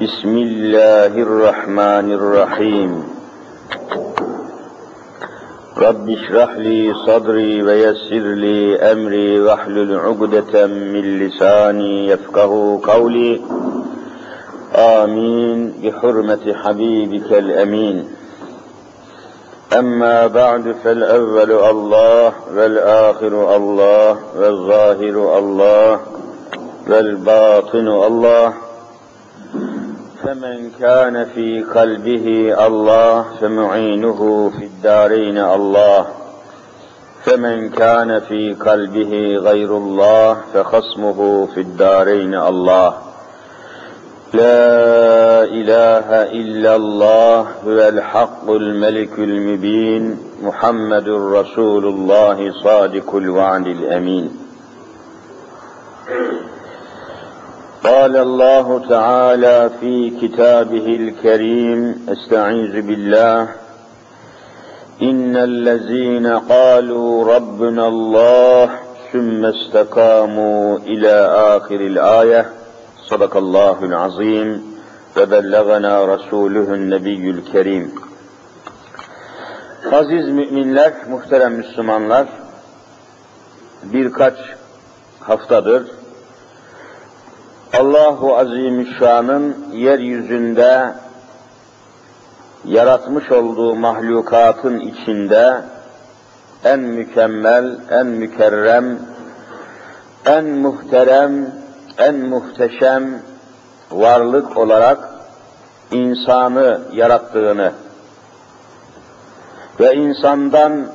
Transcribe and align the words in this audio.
بسم 0.00 0.38
الله 0.38 1.06
الرحمن 1.06 2.12
الرحيم. 2.12 3.04
رب 5.78 6.10
اشرح 6.10 6.50
لي 6.56 6.94
صدري 7.06 7.62
ويسر 7.62 8.24
لي 8.44 8.76
أمري 8.92 9.40
واحلل 9.40 9.98
عقدة 9.98 10.66
من 10.66 11.18
لساني 11.18 12.06
يفقه 12.06 12.80
قولي. 12.84 13.40
آمين. 14.74 15.74
بحرمة 15.82 16.54
حبيبك 16.54 17.32
الأمين. 17.32 18.04
أما 19.78 20.26
بعد 20.26 20.74
فالأول 20.84 21.52
الله 21.52 22.32
والآخر 22.56 23.56
الله 23.56 24.16
والظاهر 24.38 25.38
الله 25.38 26.00
والباطن 26.88 27.88
الله. 27.88 28.69
فمن 30.22 30.70
كان 30.80 31.24
في 31.24 31.62
قلبه 31.62 32.54
الله 32.66 33.24
فمعينه 33.40 34.50
في 34.58 34.64
الدارين 34.64 35.38
الله. 35.38 36.06
فمن 37.24 37.70
كان 37.70 38.20
في 38.20 38.54
قلبه 38.54 39.36
غير 39.36 39.76
الله 39.76 40.34
فخصمه 40.54 41.46
في 41.54 41.60
الدارين 41.60 42.34
الله. 42.34 42.94
لا 44.32 45.42
إله 45.44 46.08
إلا 46.22 46.76
الله 46.76 47.40
هو 47.40 47.88
الحق 47.88 48.50
الملك 48.50 49.18
المبين 49.18 50.18
محمد 50.42 51.08
رسول 51.08 51.86
الله 51.86 52.52
صادق 52.64 53.14
الوعد 53.14 53.66
الأمين. 53.66 54.30
قال 57.83 58.17
الله 58.17 58.87
تعالى 58.89 59.69
في 59.79 60.09
كتابه 60.21 60.85
الكريم 60.85 62.05
استعيذ 62.09 62.81
بالله 62.81 63.49
إن 65.01 65.35
الذين 65.35 66.27
قالوا 66.27 67.35
ربنا 67.35 67.87
الله 67.87 68.69
ثم 69.13 69.45
استقاموا 69.45 70.77
إلى 70.77 71.13
آخر 71.57 71.75
الآية 71.75 72.49
صدق 73.09 73.37
الله 73.37 73.83
العظيم 73.83 74.75
وبلغنا 75.17 76.05
رسوله 76.05 76.73
النبي 76.73 77.29
الكريم 77.29 77.91
Aziz 79.91 80.29
müminler, 80.29 80.93
muhterem 81.09 81.53
Müslümanlar, 81.53 82.27
birkaç 83.83 84.33
haftadır 85.19 85.87
Allahu 87.78 88.36
Azimüşşan'ın 88.36 89.56
yeryüzünde 89.72 90.92
yaratmış 92.64 93.30
olduğu 93.30 93.74
mahlukatın 93.74 94.80
içinde 94.80 95.56
en 96.64 96.80
mükemmel, 96.80 97.78
en 97.90 98.06
mükerrem, 98.06 98.98
en 100.26 100.44
muhterem, 100.44 101.54
en 101.98 102.16
muhteşem 102.16 103.22
varlık 103.90 104.56
olarak 104.56 105.10
insanı 105.90 106.80
yarattığını 106.92 107.72
ve 109.80 109.94
insandan 109.94 110.86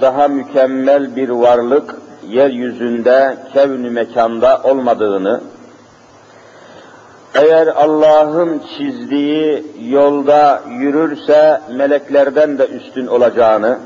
daha 0.00 0.28
mükemmel 0.28 1.16
bir 1.16 1.28
varlık 1.28 1.94
yeryüzünde 2.28 3.36
kevn-ü 3.52 3.90
mekanda 3.90 4.60
olmadığını, 4.62 5.40
eğer 7.34 7.66
Allah'ın 7.66 8.62
çizdiği 8.76 9.66
yolda 9.88 10.62
yürürse 10.68 11.60
meleklerden 11.70 12.58
de 12.58 12.66
üstün 12.66 13.06
olacağını, 13.06 13.78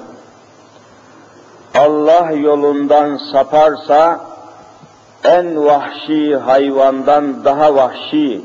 Allah 1.75 2.33
yolundan 2.33 3.17
saparsa 3.33 4.21
en 5.25 5.65
vahşi 5.65 6.37
hayvandan 6.37 7.45
daha 7.45 7.75
vahşi, 7.75 8.43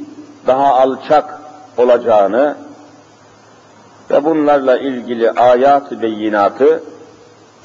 daha 0.48 0.74
alçak 0.74 1.40
olacağını 1.78 2.56
ve 4.12 4.26
bunlarla 4.26 4.78
ilgili 4.78 5.32
ayat-ı 5.32 6.02
beyinatı 6.02 6.84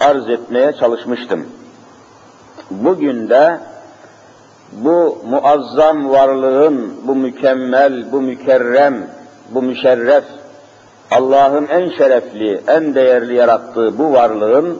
arz 0.00 0.28
etmeye 0.28 0.72
çalışmıştım. 0.72 1.46
Bugün 2.70 3.28
de 3.28 3.60
bu 4.72 5.18
muazzam 5.28 6.10
varlığın, 6.10 6.94
bu 7.06 7.14
mükemmel, 7.14 8.12
bu 8.12 8.20
mükerrem, 8.20 9.06
bu 9.50 9.62
müşerref, 9.62 10.24
Allah'ın 11.10 11.66
en 11.66 11.90
şerefli, 11.90 12.60
en 12.66 12.94
değerli 12.94 13.34
yarattığı 13.34 13.98
bu 13.98 14.12
varlığın 14.12 14.78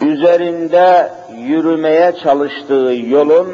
üzerinde 0.00 1.12
yürümeye 1.36 2.12
çalıştığı 2.22 2.94
yolun 3.06 3.48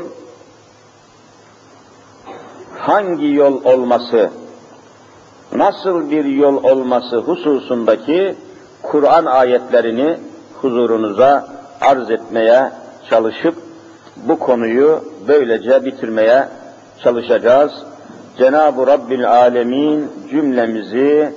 hangi 2.79 3.35
yol 3.35 3.65
olması, 3.65 4.31
nasıl 5.53 6.11
bir 6.11 6.25
yol 6.25 6.65
olması 6.65 7.17
hususundaki 7.17 8.37
Kur'an 8.83 9.25
ayetlerini 9.25 10.19
huzurunuza 10.61 11.49
arz 11.81 12.11
etmeye 12.11 12.71
çalışıp 13.11 13.70
bu 14.29 14.39
konuyu 14.39 15.05
böylece 15.29 15.85
bitirmeye 15.85 16.49
çalışacağız. 17.03 17.73
Cenab-ı 18.39 18.87
Rabbil 18.87 19.31
Alemin 19.31 20.11
cümlemizi 20.31 21.33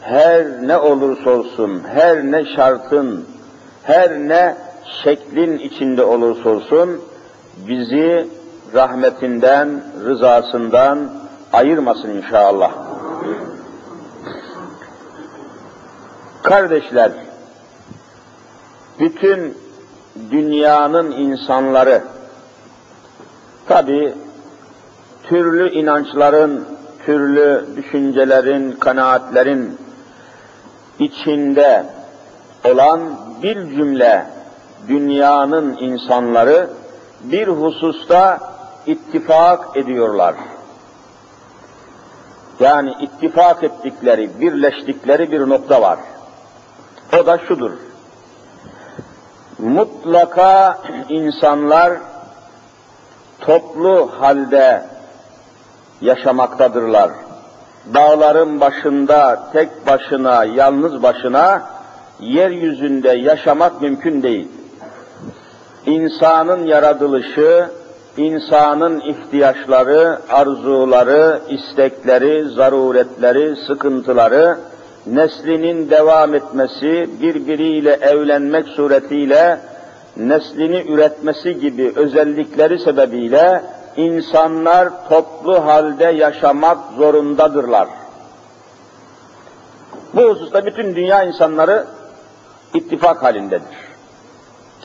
her 0.00 0.44
ne 0.68 0.78
olursa 0.78 1.30
olsun, 1.30 1.82
her 1.94 2.24
ne 2.24 2.44
şartın, 2.56 3.24
her 3.82 4.18
ne 4.18 4.56
şeklin 5.04 5.58
içinde 5.58 6.04
olursa 6.04 6.48
olsun 6.48 7.00
bizi 7.68 8.28
rahmetinden, 8.74 9.82
rızasından 10.04 10.98
ayırmasın 11.52 12.10
inşallah. 12.10 12.72
Kardeşler, 16.42 17.12
bütün 19.00 19.65
dünyanın 20.30 21.10
insanları, 21.10 22.02
tabi 23.68 24.14
türlü 25.22 25.70
inançların, 25.70 26.64
türlü 27.06 27.66
düşüncelerin, 27.76 28.72
kanaatlerin 28.72 29.78
içinde 30.98 31.86
olan 32.64 33.00
bir 33.42 33.54
cümle 33.54 34.26
dünyanın 34.88 35.76
insanları 35.80 36.70
bir 37.24 37.48
hususta 37.48 38.38
ittifak 38.86 39.76
ediyorlar. 39.76 40.34
Yani 42.60 42.94
ittifak 43.00 43.64
ettikleri, 43.64 44.40
birleştikleri 44.40 45.32
bir 45.32 45.40
nokta 45.40 45.82
var. 45.82 45.98
O 47.20 47.26
da 47.26 47.38
şudur. 47.38 47.72
Mutlaka 49.58 50.78
insanlar 51.08 51.92
toplu 53.40 54.10
halde 54.20 54.82
yaşamaktadırlar. 56.00 57.10
Dağların 57.94 58.60
başında, 58.60 59.48
tek 59.52 59.86
başına, 59.86 60.44
yalnız 60.44 61.02
başına 61.02 61.62
yeryüzünde 62.20 63.10
yaşamak 63.10 63.82
mümkün 63.82 64.22
değil. 64.22 64.48
İnsanın 65.86 66.66
yaratılışı, 66.66 67.70
insanın 68.16 69.00
ihtiyaçları, 69.00 70.18
arzuları, 70.30 71.40
istekleri, 71.48 72.48
zaruretleri, 72.48 73.56
sıkıntıları, 73.66 74.58
neslinin 75.06 75.90
devam 75.90 76.34
etmesi, 76.34 77.10
birbiriyle 77.22 77.92
evlenmek 77.92 78.68
suretiyle 78.68 79.58
neslini 80.16 80.84
üretmesi 80.92 81.60
gibi 81.60 81.92
özellikleri 81.96 82.78
sebebiyle 82.78 83.62
insanlar 83.96 85.08
toplu 85.08 85.66
halde 85.66 86.04
yaşamak 86.04 86.78
zorundadırlar. 86.96 87.88
Bu 90.14 90.22
hususta 90.22 90.66
bütün 90.66 90.96
dünya 90.96 91.22
insanları 91.22 91.86
ittifak 92.74 93.22
halindedir. 93.22 93.76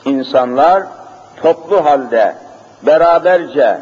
İnsanlar 0.04 0.82
toplu 1.42 1.84
halde, 1.84 2.36
beraberce, 2.86 3.80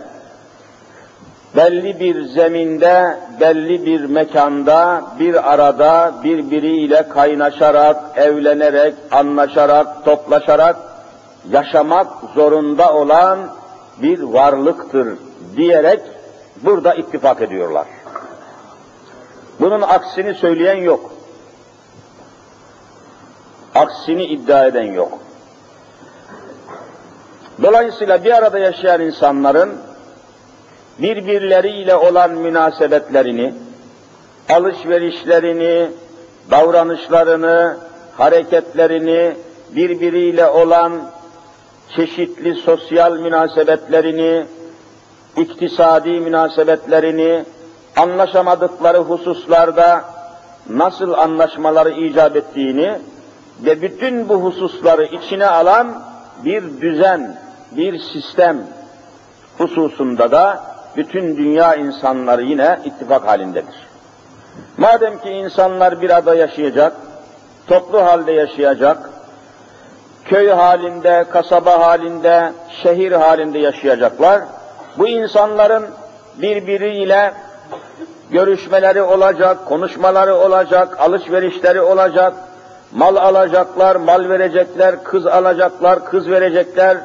belli 1.57 2.01
bir 2.01 2.25
zeminde, 2.25 3.19
belli 3.41 3.87
bir 3.87 4.05
mekanda, 4.05 5.03
bir 5.19 5.53
arada 5.53 6.15
birbiriyle 6.25 7.09
kaynaşarak, 7.09 7.97
evlenerek, 8.17 8.95
anlaşarak, 9.11 10.05
toplaşarak 10.05 10.77
yaşamak 11.51 12.07
zorunda 12.35 12.95
olan 12.95 13.39
bir 14.03 14.23
varlıktır 14.23 15.19
diyerek 15.57 16.01
burada 16.63 16.95
ittifak 16.95 17.43
ediyorlar. 17.43 17.87
Bunun 19.61 19.83
aksini 19.83 20.35
söyleyen 20.35 20.77
yok. 20.77 21.11
Aksini 23.75 24.25
iddia 24.25 24.67
eden 24.67 24.93
yok. 24.93 25.19
Dolayısıyla 27.63 28.25
bir 28.25 28.33
arada 28.33 28.59
yaşayan 28.59 29.01
insanların 29.01 29.90
birbirleriyle 31.03 31.97
olan 31.97 32.31
münasebetlerini, 32.31 33.55
alışverişlerini, 34.49 35.91
davranışlarını, 36.51 37.77
hareketlerini, 38.17 39.37
birbiriyle 39.77 40.47
olan 40.47 40.93
çeşitli 41.97 42.55
sosyal 42.55 43.13
münasebetlerini, 43.13 44.47
iktisadi 45.37 46.21
münasebetlerini, 46.21 47.45
anlaşamadıkları 47.97 48.99
hususlarda 48.99 50.05
nasıl 50.69 51.13
anlaşmaları 51.13 51.91
icap 51.91 52.37
ettiğini 52.37 52.99
ve 53.65 53.83
bütün 53.83 54.29
bu 54.29 54.35
hususları 54.35 55.05
içine 55.05 55.47
alan 55.47 56.03
bir 56.45 56.81
düzen, 56.81 57.37
bir 57.73 57.99
sistem 57.99 58.67
hususunda 59.59 60.31
da 60.31 60.70
bütün 60.97 61.37
dünya 61.37 61.75
insanları 61.75 62.43
yine 62.43 62.79
ittifak 62.85 63.27
halindedir. 63.27 63.89
Madem 64.77 65.19
ki 65.19 65.29
insanlar 65.29 66.03
bir 66.03 66.11
arada 66.11 66.35
yaşayacak, 66.35 66.93
toplu 67.67 68.05
halde 68.05 68.33
yaşayacak, 68.33 69.11
köy 70.25 70.49
halinde, 70.51 71.25
kasaba 71.31 71.81
halinde, 71.81 72.53
şehir 72.83 73.13
halinde 73.13 73.59
yaşayacaklar, 73.59 74.41
bu 74.99 75.09
insanların 75.09 75.87
birbiriyle 76.43 77.33
görüşmeleri 78.31 79.03
olacak, 79.03 79.67
konuşmaları 79.67 80.35
olacak, 80.37 81.01
alışverişleri 81.01 81.81
olacak, 81.81 82.35
mal 82.93 83.17
alacaklar, 83.17 83.97
mal 83.97 84.29
verecekler, 84.29 85.05
kız 85.05 85.27
alacaklar, 85.27 86.05
kız 86.05 86.31
verecekler, 86.31 86.99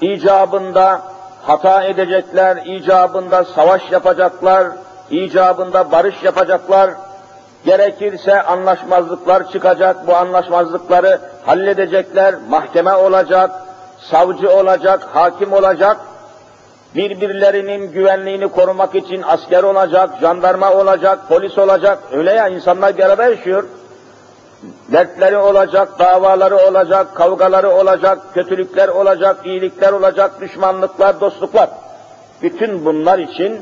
icabında 0.00 1.09
hata 1.42 1.82
edecekler, 1.84 2.56
icabında 2.66 3.44
savaş 3.44 3.92
yapacaklar, 3.92 4.66
icabında 5.10 5.92
barış 5.92 6.22
yapacaklar, 6.22 6.90
gerekirse 7.64 8.42
anlaşmazlıklar 8.42 9.52
çıkacak, 9.52 10.06
bu 10.06 10.16
anlaşmazlıkları 10.16 11.20
halledecekler, 11.46 12.34
mahkeme 12.48 12.94
olacak, 12.94 13.50
savcı 14.10 14.50
olacak, 14.50 15.08
hakim 15.12 15.52
olacak, 15.52 15.96
birbirlerinin 16.94 17.92
güvenliğini 17.92 18.48
korumak 18.48 18.94
için 18.94 19.22
asker 19.22 19.62
olacak, 19.62 20.10
jandarma 20.20 20.72
olacak, 20.72 21.18
polis 21.28 21.58
olacak, 21.58 21.98
öyle 22.12 22.32
ya 22.32 22.48
insanlar 22.48 22.98
bir 22.98 23.30
yaşıyor. 23.30 23.64
Dertleri 24.92 25.36
olacak, 25.36 25.98
davaları 25.98 26.56
olacak, 26.56 27.14
kavgaları 27.14 27.70
olacak, 27.70 28.34
kötülükler 28.34 28.88
olacak, 28.88 29.46
iyilikler 29.46 29.92
olacak, 29.92 30.40
düşmanlıklar, 30.40 31.20
dostluklar. 31.20 31.70
Bütün 32.42 32.84
bunlar 32.84 33.18
için, 33.18 33.60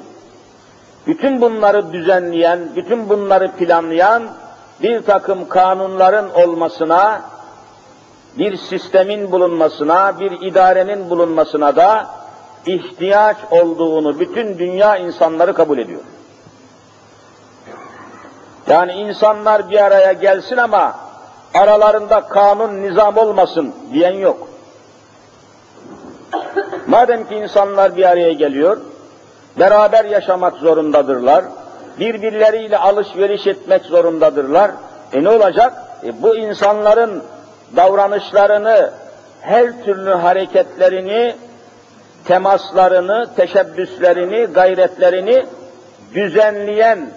bütün 1.07 1.41
bunları 1.41 1.93
düzenleyen, 1.93 2.59
bütün 2.77 3.09
bunları 3.09 3.53
planlayan 3.53 4.23
bir 4.83 5.03
takım 5.03 5.49
kanunların 5.49 6.35
olmasına, 6.35 7.23
bir 8.39 8.57
sistemin 8.57 9.33
bulunmasına, 9.33 10.21
bir 10.21 10.33
idarenin 10.47 11.11
bulunmasına 11.11 11.77
da 11.77 12.07
ihtiyaç 12.67 13.37
olduğunu 13.51 14.21
bütün 14.21 14.59
dünya 14.59 14.97
insanları 14.97 15.55
kabul 15.55 15.79
ediyor. 15.79 16.01
Yani 18.69 18.93
insanlar 18.93 19.71
bir 19.71 19.85
araya 19.85 20.13
gelsin 20.13 20.57
ama 20.57 20.97
aralarında 21.55 22.21
kanun, 22.21 22.83
nizam 22.83 23.17
olmasın 23.17 23.75
diyen 23.93 24.15
yok. 24.15 24.49
Madem 26.87 27.29
ki 27.29 27.35
insanlar 27.35 27.97
bir 27.97 28.09
araya 28.09 28.33
geliyor, 28.33 28.81
beraber 29.59 30.05
yaşamak 30.05 30.55
zorundadırlar, 30.55 31.45
birbirleriyle 31.99 32.79
alışveriş 32.79 33.47
etmek 33.47 33.85
zorundadırlar. 33.85 34.71
E 35.13 35.25
ne 35.25 35.31
olacak? 35.31 35.73
E 36.05 36.23
bu 36.23 36.37
insanların 36.37 37.23
davranışlarını, 37.77 38.91
her 39.41 39.85
türlü 39.85 40.11
hareketlerini, 40.11 41.37
temaslarını, 42.25 43.29
teşebbüslerini, 43.37 44.45
gayretlerini 44.45 45.47
düzenleyen, 46.15 47.11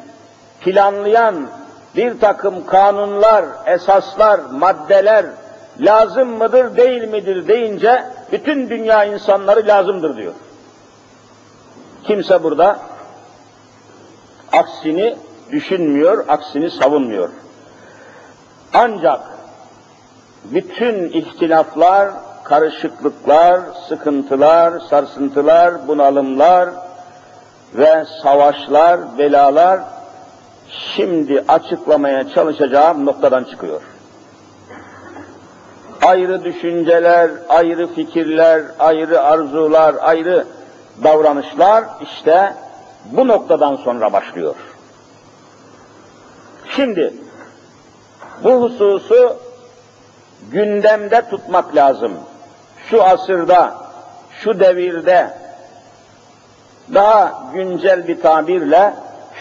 planlayan 0.64 1.48
bir 1.96 2.20
takım 2.20 2.66
kanunlar, 2.66 3.46
esaslar, 3.66 4.40
maddeler 4.40 5.26
lazım 5.80 6.30
mıdır, 6.30 6.78
değil 6.78 7.08
midir 7.08 7.48
deyince 7.48 8.04
bütün 8.32 8.70
dünya 8.70 9.04
insanları 9.06 9.68
lazımdır 9.68 10.18
diyor. 10.18 10.34
Kimse 12.04 12.44
burada 12.44 12.80
aksini 14.52 15.16
düşünmüyor, 15.52 16.26
aksini 16.28 16.72
savunmuyor. 16.72 17.30
Ancak 18.74 19.22
bütün 20.44 21.10
ihtilaflar, 21.10 22.10
karışıklıklar, 22.44 23.62
sıkıntılar, 23.90 24.80
sarsıntılar, 24.80 25.88
bunalımlar 25.88 26.70
ve 27.74 28.06
savaşlar, 28.24 29.18
belalar 29.18 29.80
şimdi 30.72 31.44
açıklamaya 31.48 32.30
çalışacağım 32.30 33.06
noktadan 33.06 33.44
çıkıyor. 33.44 33.82
Ayrı 36.02 36.44
düşünceler, 36.44 37.32
ayrı 37.50 37.88
fikirler, 37.88 38.64
ayrı 38.80 39.22
arzular, 39.22 39.96
ayrı 40.02 40.46
davranışlar 41.04 41.84
işte 42.02 42.54
bu 43.06 43.28
noktadan 43.28 43.76
sonra 43.76 44.14
başlıyor. 44.14 44.56
Şimdi 46.76 47.14
bu 48.44 48.52
hususu 48.62 49.38
gündemde 50.52 51.30
tutmak 51.30 51.76
lazım. 51.76 52.12
Şu 52.90 53.04
asırda, 53.04 53.76
şu 54.32 54.60
devirde, 54.60 55.34
daha 56.94 57.44
güncel 57.54 58.08
bir 58.08 58.22
tabirle 58.22 58.94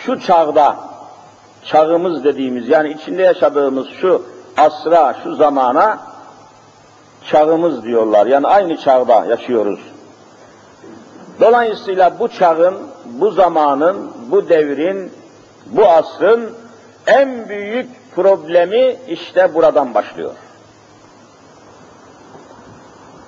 şu 0.05 0.21
çağda 0.21 0.90
çağımız 1.65 2.25
dediğimiz 2.25 2.69
yani 2.69 2.91
içinde 2.93 3.23
yaşadığımız 3.23 3.89
şu 4.01 4.23
asra, 4.57 5.17
şu 5.25 5.35
zamana 5.35 5.99
çağımız 7.27 7.85
diyorlar. 7.85 8.27
Yani 8.27 8.47
aynı 8.47 8.77
çağda 8.77 9.25
yaşıyoruz. 9.25 9.81
Dolayısıyla 11.41 12.19
bu 12.19 12.29
çağın, 12.29 12.75
bu 13.05 13.31
zamanın, 13.31 14.13
bu 14.31 14.49
devrin, 14.49 15.13
bu 15.67 15.89
asrın 15.89 16.51
en 17.07 17.49
büyük 17.49 18.15
problemi 18.15 18.97
işte 19.09 19.55
buradan 19.55 19.95
başlıyor. 19.95 20.35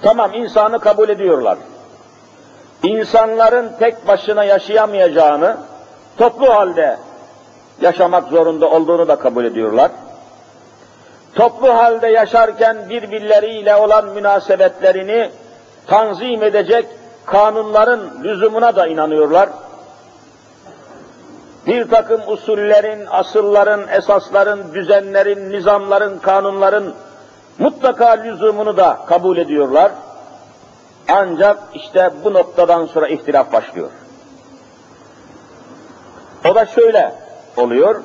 Tamam 0.03 0.35
insanı 0.35 0.79
kabul 0.79 1.09
ediyorlar. 1.09 1.59
İnsanların 2.83 3.73
tek 3.79 4.09
başına 4.09 4.45
yaşayamayacağını, 4.45 5.57
toplu 6.19 6.55
halde 6.55 6.99
yaşamak 7.83 8.29
zorunda 8.29 8.71
olduğunu 8.71 9.09
da 9.09 9.17
kabul 9.17 9.45
ediyorlar. 9.45 9.91
Toplu 11.35 11.75
halde 11.75 12.07
yaşarken 12.07 12.77
birbirleriyle 12.89 13.77
olan 13.77 14.09
münasebetlerini 14.09 15.31
tanzim 15.87 16.43
edecek 16.43 16.87
kanunların 17.27 18.01
lüzumuna 18.25 18.77
da 18.77 18.87
inanıyorlar. 18.87 19.49
Bir 21.67 21.91
takım 21.91 22.21
usullerin, 22.27 23.07
asılların, 23.11 23.89
esasların, 23.89 24.75
düzenlerin, 24.75 25.53
nizamların, 25.53 26.19
kanunların 26.19 26.95
mutlaka 27.59 28.11
lüzumunu 28.11 28.77
da 28.77 28.99
kabul 29.07 29.37
ediyorlar. 29.37 29.93
Ancak 31.09 31.59
işte 31.75 32.11
bu 32.25 32.35
noktadan 32.35 32.87
sonra 32.87 33.09
ihtilaf 33.09 33.53
başlıyor. 33.53 33.91
O 36.51 36.55
da 36.55 36.67
şöyle 36.67 37.15
oluyor. 37.57 38.03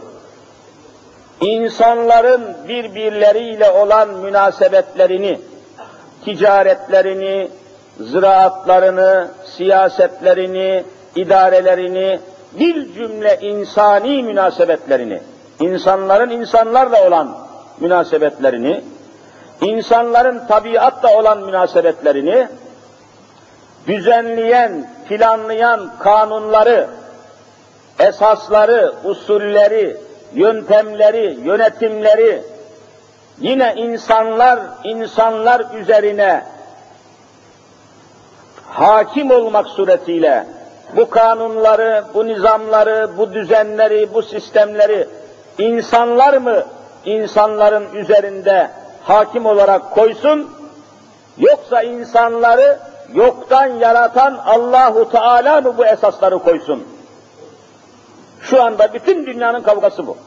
İnsanların 1.41 2.57
birbirleriyle 2.67 3.71
olan 3.71 4.09
münasebetlerini, 4.09 5.39
ticaretlerini, 6.25 7.49
ziraatlarını, 7.99 9.27
siyasetlerini, 9.45 10.83
idarelerini, 11.15 12.19
bir 12.59 12.93
cümle 12.93 13.39
insani 13.41 14.23
münasebetlerini, 14.23 15.21
insanların 15.59 16.29
insanlarla 16.29 17.07
olan 17.07 17.37
münasebetlerini, 17.79 18.83
insanların 19.61 20.47
tabiatla 20.47 21.17
olan 21.17 21.41
münasebetlerini, 21.41 22.47
düzenleyen, 23.87 24.89
planlayan 25.09 25.91
kanunları, 25.99 26.87
esasları, 27.99 28.93
usulleri, 29.03 29.97
yöntemleri, 30.33 31.39
yönetimleri, 31.43 32.43
yine 33.39 33.73
insanlar, 33.77 34.59
insanlar 34.83 35.61
üzerine 35.81 36.43
hakim 38.65 39.31
olmak 39.31 39.67
suretiyle 39.67 40.45
bu 40.95 41.09
kanunları, 41.09 42.03
bu 42.13 42.27
nizamları, 42.27 43.17
bu 43.17 43.33
düzenleri, 43.33 44.13
bu 44.13 44.21
sistemleri 44.21 45.07
insanlar 45.57 46.37
mı 46.37 46.63
insanların 47.05 47.95
üzerinde 47.95 48.71
hakim 49.03 49.45
olarak 49.45 49.91
koysun, 49.91 50.51
yoksa 51.37 51.81
insanları 51.83 52.79
yoktan 53.13 53.67
yaratan 53.67 54.37
Allahu 54.45 55.09
Teala 55.09 55.61
mı 55.61 55.77
bu 55.77 55.85
esasları 55.85 56.39
koysun? 56.39 56.96
Şu 58.41 58.63
anda 58.63 58.93
bütün 58.93 59.25
dünyanın 59.25 59.61
kavgası 59.61 60.07
bu. 60.07 60.17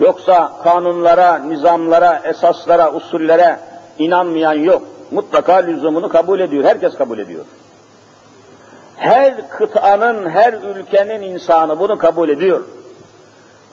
Yoksa 0.00 0.52
kanunlara, 0.64 1.38
nizamlara, 1.38 2.20
esaslara, 2.24 2.92
usullere 2.92 3.60
inanmayan 3.98 4.52
yok. 4.52 4.82
Mutlaka 5.10 5.54
lüzumunu 5.54 6.08
kabul 6.08 6.40
ediyor. 6.40 6.64
Herkes 6.64 6.94
kabul 6.94 7.18
ediyor. 7.18 7.44
Her 8.96 9.48
kıtanın, 9.48 10.30
her 10.30 10.52
ülkenin 10.52 11.22
insanı 11.22 11.78
bunu 11.80 11.98
kabul 11.98 12.28
ediyor. 12.28 12.64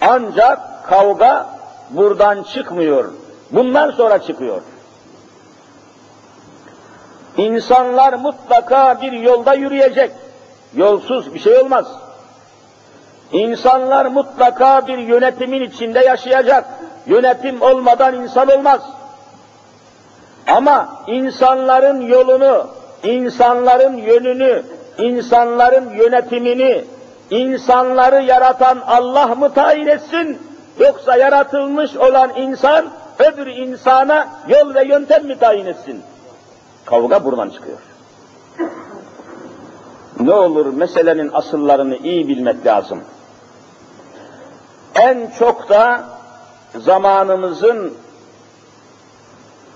Ancak 0.02 0.60
kavga 0.86 1.50
buradan 1.90 2.44
çıkmıyor. 2.44 3.12
Bundan 3.52 3.92
sonra 3.92 4.20
çıkıyor. 4.22 4.62
İnsanlar 7.38 8.14
mutlaka 8.14 9.02
bir 9.02 9.12
yolda 9.12 9.54
yürüyecek. 9.54 10.12
Yolsuz 10.76 11.34
bir 11.34 11.40
şey 11.40 11.58
olmaz. 11.58 11.86
İnsanlar 13.34 14.06
mutlaka 14.06 14.88
bir 14.88 14.98
yönetimin 14.98 15.62
içinde 15.62 16.00
yaşayacak. 16.00 16.66
Yönetim 17.06 17.62
olmadan 17.62 18.16
insan 18.16 18.48
olmaz. 18.48 18.82
Ama 20.48 20.90
insanların 21.08 22.02
yolunu, 22.02 22.68
insanların 23.04 23.98
yönünü, 23.98 24.64
insanların 24.98 25.90
yönetimini, 25.90 26.84
insanları 27.30 28.24
yaratan 28.24 28.80
Allah 28.88 29.28
mı 29.28 29.54
tayin 29.54 29.88
etsin, 29.88 30.42
yoksa 30.80 31.18
yaratılmış 31.18 31.96
olan 31.96 32.32
insan 32.36 32.86
öbür 33.20 33.48
insana 33.48 34.28
yol 34.48 34.76
ve 34.76 34.84
yöntem 34.84 35.26
mi 35.26 35.40
tayin 35.40 35.66
etsin? 35.66 36.02
Kavga 36.86 37.26
buradan 37.26 37.50
çıkıyor. 37.50 37.78
Ne 40.20 40.34
olur 40.34 40.66
meselenin 40.66 41.30
asıllarını 41.34 41.98
iyi 41.98 42.28
bilmek 42.28 42.66
lazım. 42.66 43.04
En 44.96 45.32
çok 45.40 45.70
da 45.70 46.04
zamanımızın 46.76 47.94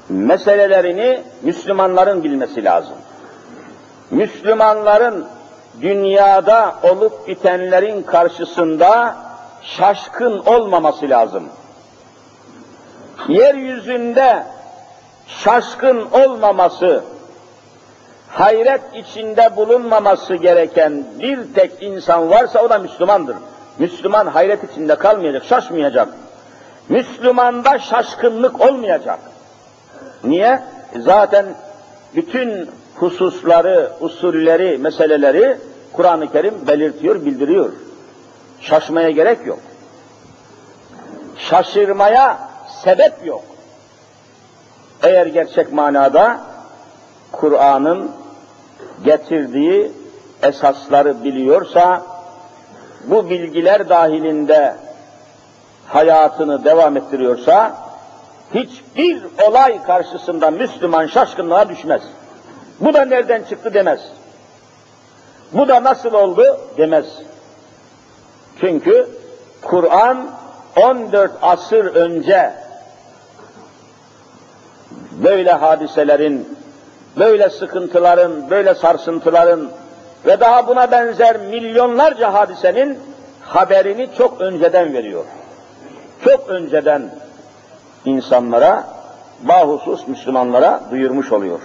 meselelerini 0.10 1.24
Müslümanların 1.42 2.24
bilmesi 2.24 2.64
lazım. 2.64 2.96
Müslümanların 4.12 5.28
dünyada 5.82 6.76
olup 6.84 7.28
bitenlerin 7.28 8.04
karşısında 8.04 9.16
şaşkın 9.62 10.40
olmaması 10.40 11.10
lazım. 11.10 11.44
Yeryüzünde 13.28 14.44
şaşkın 15.28 16.08
olmaması, 16.12 17.04
hayret 18.30 18.82
içinde 18.94 19.56
bulunmaması 19.56 20.36
gereken 20.36 21.04
bir 21.20 21.54
tek 21.56 21.84
insan 21.84 22.30
varsa 22.30 22.64
o 22.64 22.70
da 22.70 22.80
Müslümandır. 22.80 23.36
Müslüman 23.80 24.28
hayret 24.28 24.72
içinde 24.72 24.96
kalmayacak, 24.96 25.44
şaşmayacak. 25.44 26.08
Müslümanda 26.90 27.80
şaşkınlık 27.80 28.62
olmayacak. 28.62 29.20
Niye? 30.24 30.64
Zaten 31.00 31.46
bütün 32.16 32.70
hususları, 32.96 33.92
usulleri, 34.00 34.78
meseleleri 34.78 35.58
Kur'an-ı 35.94 36.32
Kerim 36.32 36.68
belirtiyor, 36.68 37.26
bildiriyor. 37.26 37.74
Şaşmaya 38.62 39.10
gerek 39.10 39.46
yok. 39.46 39.60
Şaşırmaya 41.38 42.50
sebep 42.84 43.26
yok. 43.26 43.44
Eğer 45.04 45.26
gerçek 45.26 45.74
manada 45.74 46.40
Kur'an'ın 47.32 48.12
getirdiği 49.06 49.92
esasları 50.44 51.24
biliyorsa, 51.24 52.06
bu 53.04 53.30
bilgiler 53.30 53.90
dahilinde 53.90 54.76
hayatını 55.88 56.66
devam 56.66 56.98
ettiriyorsa, 56.98 57.76
hiçbir 58.54 59.24
olay 59.48 59.84
karşısında 59.84 60.52
Müslüman 60.52 61.08
şaşkınlığa 61.08 61.70
düşmez. 61.70 62.02
Bu 62.80 62.94
da 62.94 63.06
nereden 63.06 63.44
çıktı 63.44 63.74
demez. 63.74 64.00
Bu 65.54 65.68
da 65.68 65.84
nasıl 65.84 66.14
oldu 66.14 66.60
demez. 66.78 67.06
Çünkü 68.60 69.10
Kur'an 69.62 70.30
14 70.76 71.32
asır 71.42 71.86
önce 71.86 72.54
böyle 75.12 75.52
hadiselerin, 75.52 76.58
böyle 77.18 77.50
sıkıntıların, 77.50 78.50
böyle 78.50 78.76
sarsıntıların 78.76 79.70
ve 80.26 80.40
daha 80.40 80.68
buna 80.68 80.92
benzer 80.92 81.38
milyonlarca 81.38 82.34
hadisenin 82.34 83.00
haberini 83.42 84.10
çok 84.18 84.42
önceden 84.42 84.94
veriyor. 84.94 85.26
Çok 86.24 86.50
önceden 86.50 87.10
insanlara, 88.06 88.84
bahusus 89.42 90.08
Müslümanlara 90.08 90.82
duyurmuş 90.92 91.32
oluyor. 91.32 91.60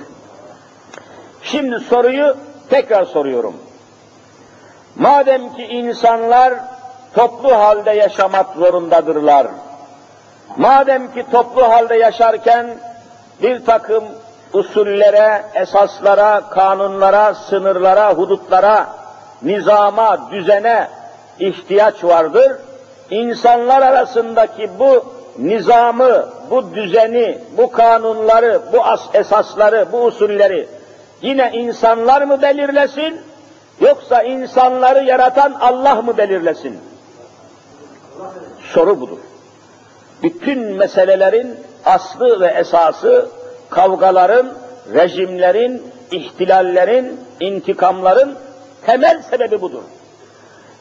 Şimdi 1.43 1.81
soruyu 1.81 2.37
tekrar 2.71 3.05
soruyorum. 3.05 3.57
Madem 4.97 5.55
ki 5.55 5.65
insanlar 5.65 6.55
toplu 7.15 7.59
halde 7.59 7.91
yaşamak 7.91 8.47
zorundadırlar, 8.57 9.47
madem 10.57 11.13
ki 11.13 11.25
toplu 11.33 11.69
halde 11.69 11.95
yaşarken 11.95 12.67
bir 13.43 13.65
takım 13.65 14.05
usullere, 14.53 15.45
esaslara, 15.55 16.41
kanunlara, 16.51 17.35
sınırlara, 17.35 18.15
hudutlara, 18.15 18.87
nizama, 19.43 20.31
düzene 20.31 20.89
ihtiyaç 21.39 22.05
vardır. 22.05 22.53
İnsanlar 23.11 23.83
arasındaki 23.83 24.71
bu 24.79 25.05
nizamı, 25.39 26.29
bu 26.51 26.75
düzeni, 26.75 27.39
bu 27.59 27.71
kanunları, 27.71 28.63
bu 28.73 28.79
esasları, 29.15 29.87
bu 29.93 30.05
usulleri 30.05 30.69
yine 31.23 31.51
insanlar 31.55 32.23
mı 32.23 32.43
belirlesin, 32.43 33.21
yoksa 33.81 34.23
insanları 34.23 35.05
yaratan 35.05 35.53
Allah 35.61 35.95
mı 35.95 36.17
belirlesin? 36.17 36.79
Soru 38.73 39.01
budur. 39.01 39.19
Bütün 40.23 40.59
meselelerin 40.63 41.61
aslı 41.85 42.41
ve 42.41 42.47
esası 42.47 43.29
kavgaların, 43.73 44.53
rejimlerin, 44.95 45.83
ihtilallerin, 46.11 47.21
intikamların 47.41 48.35
temel 48.87 49.23
sebebi 49.23 49.61
budur. 49.61 49.83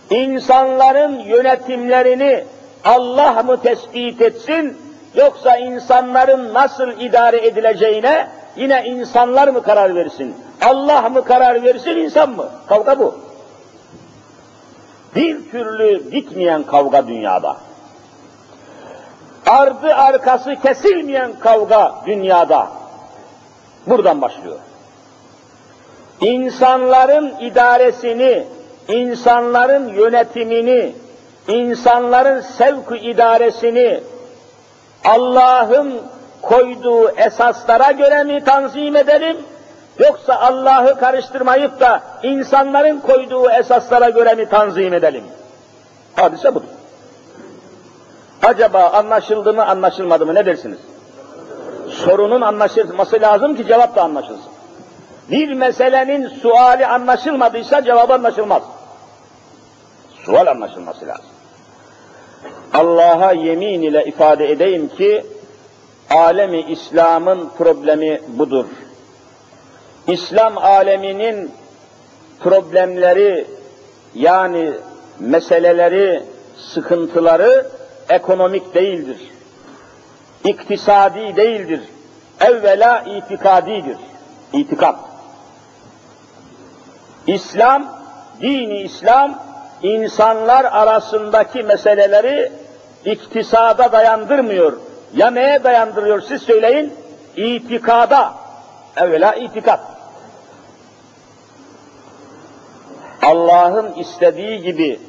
İnsanların 0.10 1.20
yönetimlerini 1.20 2.44
Allah 2.86 3.44
mı 3.44 3.62
tespit 3.62 4.22
etsin, 4.22 4.78
yoksa 5.16 5.58
insanların 5.58 6.54
nasıl 6.54 6.88
idare 7.00 7.48
edileceğine 7.48 8.28
yine 8.56 8.84
insanlar 8.86 9.48
mı 9.48 9.64
karar 9.64 9.96
versin? 9.96 10.36
Allah 10.62 11.10
mı 11.10 11.24
karar 11.24 11.64
versin, 11.64 11.98
insan 11.98 12.30
mı? 12.30 12.46
Kavga 12.68 13.00
bu. 13.00 13.16
Bir 15.16 15.52
türlü 15.52 16.12
bitmeyen 16.12 16.64
kavga 16.64 17.08
dünyada. 17.08 17.58
Ardı 19.46 19.96
arkası 19.96 20.56
kesilmeyen 20.56 21.32
kavga 21.40 21.96
dünyada. 22.06 22.81
Buradan 23.88 24.22
başlıyor. 24.22 24.60
İnsanların 26.22 27.34
idaresini, 27.40 28.48
insanların 28.88 29.88
yönetimini, 29.88 30.96
insanların 31.48 32.42
sevk 32.42 33.04
idaresini 33.04 34.00
Allah'ın 35.06 36.02
koyduğu 36.42 37.10
esaslara 37.10 37.92
göre 37.92 38.24
mi 38.24 38.44
tanzim 38.44 38.96
edelim, 38.96 39.38
yoksa 40.00 40.36
Allah'ı 40.36 41.00
karıştırmayıp 41.00 41.80
da 41.80 42.04
insanların 42.24 43.00
koyduğu 43.00 43.50
esaslara 43.50 44.10
göre 44.10 44.36
mi 44.36 44.50
tanzim 44.50 44.94
edelim? 44.94 45.24
Hadise 46.16 46.56
budur. 46.56 46.68
Acaba 48.44 48.90
anlaşıldı 48.90 49.54
mı, 49.54 49.66
anlaşılmadı 49.66 50.26
mı 50.26 50.36
ne 50.36 50.46
dersiniz? 50.46 50.80
Sorunun 51.92 52.42
anlaşılması 52.42 53.22
lazım 53.22 53.56
ki 53.56 53.68
cevap 53.68 53.96
da 53.96 54.04
anlaşılsın. 54.04 54.52
Bir 55.32 55.54
meselenin 55.54 56.28
suali 56.28 56.88
anlaşılmadıysa 56.88 57.84
cevap 57.84 58.12
anlaşılmaz. 58.12 58.64
Sual 60.26 60.48
anlaşılması 60.48 61.08
lazım. 61.08 61.26
Allah'a 62.74 63.32
yemin 63.32 63.82
ile 63.82 64.06
ifade 64.06 64.52
edeyim 64.52 64.88
ki, 64.88 65.26
alemi 66.10 66.62
İslam'ın 66.62 67.50
problemi 67.58 68.22
budur. 68.28 68.66
İslam 70.08 70.58
aleminin 70.58 71.52
problemleri 72.40 73.48
yani 74.16 74.72
meseleleri, 75.20 76.24
sıkıntıları 76.58 77.68
ekonomik 78.10 78.74
değildir. 78.74 79.31
İktisadi 80.44 81.36
değildir. 81.36 81.82
Evvela 82.40 83.00
itikadidir. 83.00 83.98
İtikat. 84.54 84.96
İslam, 87.28 87.86
dini 88.42 88.82
İslam, 88.82 89.40
insanlar 89.84 90.66
arasındaki 90.66 91.64
meseleleri 91.64 92.52
iktisada 93.06 93.92
dayandırmıyor. 93.92 94.78
Ya 95.16 95.32
neye 95.32 95.64
dayandırıyor 95.64 96.22
siz 96.22 96.42
söyleyin? 96.42 96.94
İtikada. 97.36 98.34
Evvela 98.98 99.36
itikat. 99.36 99.80
Allah'ın 103.22 103.94
istediği 103.94 104.62
gibi 104.62 105.00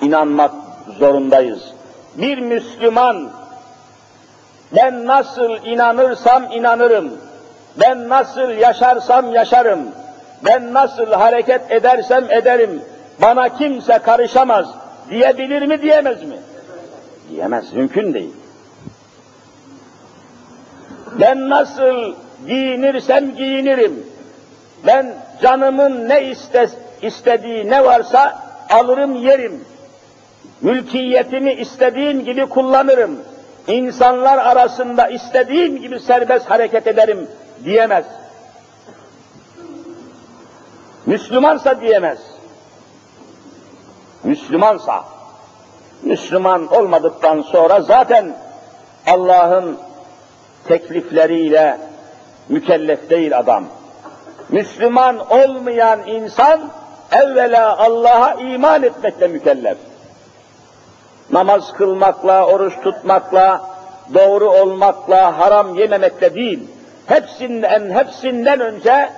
inanmak 0.00 0.52
zorundayız. 0.98 1.72
Bir 2.16 2.38
Müslüman 2.38 3.30
ben 4.76 5.06
nasıl 5.06 5.66
inanırsam 5.66 6.52
inanırım, 6.52 7.12
ben 7.80 8.08
nasıl 8.08 8.50
yaşarsam 8.50 9.32
yaşarım, 9.32 9.80
ben 10.44 10.74
nasıl 10.74 11.06
hareket 11.06 11.70
edersem 11.70 12.24
ederim, 12.30 12.82
bana 13.22 13.48
kimse 13.48 13.98
karışamaz. 13.98 14.66
Diyebilir 15.10 15.62
mi 15.62 15.82
diyemez 15.82 16.22
mi? 16.22 16.36
Diyemez, 17.30 17.72
mümkün 17.72 18.14
değil. 18.14 18.34
Ben 21.20 21.50
nasıl 21.50 22.14
giyinirsem 22.46 23.36
giyinirim, 23.36 24.06
ben 24.86 25.14
canımın 25.42 26.08
ne 26.08 26.30
iste, 26.30 26.68
istediği 27.02 27.70
ne 27.70 27.84
varsa 27.84 28.42
alırım 28.70 29.16
yerim, 29.16 29.64
mülkiyetimi 30.60 31.52
istediğim 31.52 32.24
gibi 32.24 32.46
kullanırım, 32.46 33.18
insanlar 33.66 34.38
arasında 34.38 35.08
istediğim 35.08 35.80
gibi 35.80 36.00
serbest 36.00 36.50
hareket 36.50 36.86
ederim 36.86 37.28
diyemez. 37.64 38.04
Müslümansa 41.06 41.80
diyemez. 41.80 42.18
Müslümansa, 44.24 45.04
Müslüman 46.02 46.66
olmadıktan 46.74 47.40
sonra 47.40 47.80
zaten 47.80 48.34
Allah'ın 49.06 49.78
teklifleriyle 50.68 51.78
mükellef 52.48 53.10
değil 53.10 53.38
adam. 53.38 53.64
Müslüman 54.48 55.30
olmayan 55.30 56.06
insan 56.06 56.70
evvela 57.12 57.78
Allah'a 57.78 58.34
iman 58.34 58.82
etmekle 58.82 59.28
mükellef. 59.28 59.78
Namaz 61.32 61.72
kılmakla, 61.72 62.46
oruç 62.46 62.72
tutmakla, 62.84 63.66
doğru 64.14 64.50
olmakla, 64.50 65.38
haram 65.38 65.74
yememekle 65.74 66.34
değil. 66.34 66.60
Hepsinden, 67.06 67.90
hepsinden 67.90 68.60
önce 68.60 69.08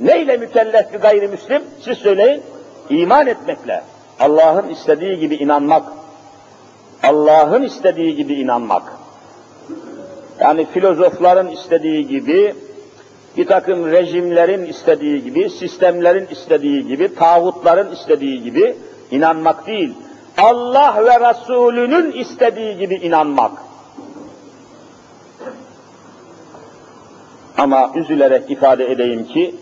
neyle 0.00 0.36
mükellef 0.36 0.92
bir 0.92 0.98
gayrimüslim? 0.98 1.62
Siz 1.80 1.98
söyleyin. 1.98 2.42
İman 2.90 3.26
etmekle. 3.26 3.82
Allah'ın 4.20 4.68
istediği 4.68 5.18
gibi 5.18 5.34
inanmak. 5.34 5.82
Allah'ın 7.02 7.62
istediği 7.62 8.16
gibi 8.16 8.34
inanmak. 8.34 8.82
Yani 10.40 10.66
filozofların 10.66 11.48
istediği 11.48 12.06
gibi, 12.08 12.54
bir 13.36 13.46
takım 13.46 13.90
rejimlerin 13.90 14.64
istediği 14.66 15.24
gibi, 15.24 15.50
sistemlerin 15.50 16.26
istediği 16.30 16.86
gibi, 16.86 17.14
tağutların 17.14 17.92
istediği 17.92 18.42
gibi 18.42 18.76
inanmak 19.10 19.66
değil. 19.66 19.94
Allah 20.38 21.04
ve 21.04 21.30
Resulünün 21.30 22.12
istediği 22.12 22.78
gibi 22.78 22.94
inanmak. 22.94 23.52
Ama 27.58 27.90
üzülerek 27.94 28.50
ifade 28.50 28.92
edeyim 28.92 29.24
ki, 29.24 29.54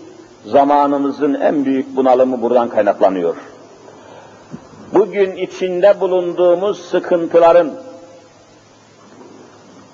zamanımızın 0.45 1.35
en 1.35 1.65
büyük 1.65 1.97
bunalımı 1.97 2.43
buradan 2.43 2.69
kaynaklanıyor. 2.69 3.37
Bugün 4.95 5.37
içinde 5.37 6.01
bulunduğumuz 6.01 6.85
sıkıntıların, 6.85 7.71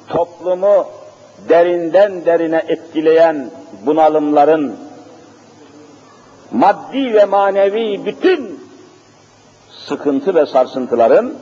toplumu 0.09 0.87
derinden 1.49 2.25
derine 2.25 2.63
etkileyen 2.69 3.51
bunalımların, 3.87 4.77
maddi 6.53 7.15
ve 7.15 7.25
manevi 7.25 8.07
bütün 8.07 8.52
sıkıntı 9.79 10.35
ve 10.35 10.47
sarsıntıların 10.47 11.35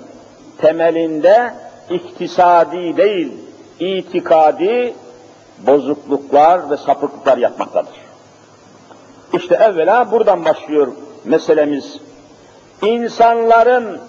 temelinde 0.59 1.55
iktisadi 1.91 2.97
değil, 2.97 3.33
itikadi 3.81 4.95
bozukluklar 5.59 6.71
ve 6.71 6.77
sapıklıklar 6.77 7.39
yapmaktadır. 7.39 7.95
İşte 9.33 9.55
evvela 9.55 10.11
buradan 10.13 10.45
başlıyor 10.45 10.93
meselemiz. 11.25 12.01
İnsanların 12.83 14.01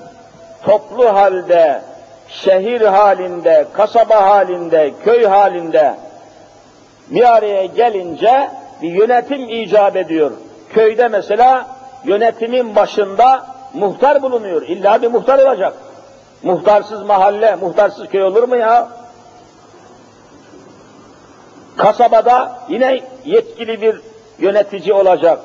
toplu 0.63 1.13
halde, 1.13 1.81
şehir 2.27 2.81
halinde, 2.81 3.65
kasaba 3.73 4.21
halinde, 4.21 4.93
köy 5.03 5.25
halinde 5.25 5.95
bir 7.09 7.35
araya 7.35 7.65
gelince 7.65 8.51
bir 8.81 8.89
yönetim 8.89 9.49
icap 9.49 9.95
ediyor. 9.95 10.31
Köyde 10.73 11.07
mesela 11.07 11.67
yönetimin 12.05 12.75
başında 12.75 13.45
muhtar 13.73 14.21
bulunuyor. 14.21 14.61
İlla 14.61 15.01
bir 15.01 15.07
muhtar 15.07 15.39
olacak. 15.39 15.73
Muhtarsız 16.43 17.03
mahalle, 17.03 17.55
muhtarsız 17.55 18.07
köy 18.07 18.23
olur 18.23 18.43
mu 18.43 18.55
ya? 18.55 18.87
Kasabada 21.77 22.59
yine 22.69 23.01
yetkili 23.25 23.81
bir 23.81 24.01
yönetici 24.39 24.93
olacak. 24.93 25.39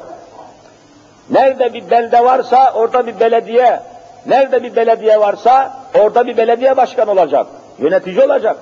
Nerede 1.30 1.74
bir 1.74 1.90
belde 1.90 2.24
varsa 2.24 2.72
orada 2.74 3.06
bir 3.06 3.20
belediye, 3.20 3.80
nerede 4.26 4.62
bir 4.62 4.76
belediye 4.76 5.20
varsa 5.20 5.78
orada 5.94 6.26
bir 6.26 6.36
belediye 6.36 6.76
başkan 6.76 7.08
olacak. 7.08 7.46
Yönetici 7.78 8.24
olacak. 8.24 8.56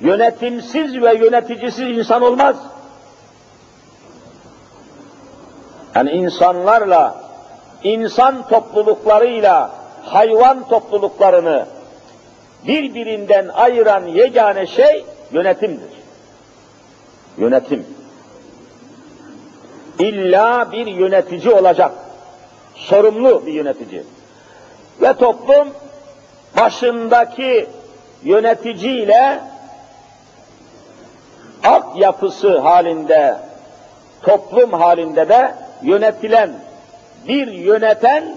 Yönetimsiz 0.00 1.02
ve 1.02 1.14
yöneticisiz 1.14 1.98
insan 1.98 2.22
olmaz. 2.22 2.56
Yani 5.94 6.10
insanlarla, 6.10 7.23
insan 7.84 8.48
topluluklarıyla 8.48 9.70
hayvan 10.02 10.68
topluluklarını 10.68 11.66
birbirinden 12.66 13.48
ayıran 13.48 14.06
yegane 14.06 14.66
şey 14.66 15.04
yönetimdir. 15.32 15.90
Yönetim. 17.38 17.86
İlla 19.98 20.72
bir 20.72 20.86
yönetici 20.86 21.54
olacak. 21.54 21.92
Sorumlu 22.74 23.46
bir 23.46 23.52
yönetici. 23.52 24.02
Ve 25.02 25.12
toplum 25.12 25.68
başındaki 26.56 27.66
yöneticiyle 28.24 29.40
alt 31.64 31.96
yapısı 31.96 32.58
halinde, 32.58 33.36
toplum 34.22 34.72
halinde 34.72 35.28
de 35.28 35.54
yönetilen, 35.82 36.50
bir 37.28 37.46
yöneten, 37.46 38.36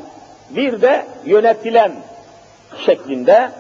bir 0.50 0.82
de 0.82 1.06
yönetilen 1.26 1.92
şeklinde 2.86 3.52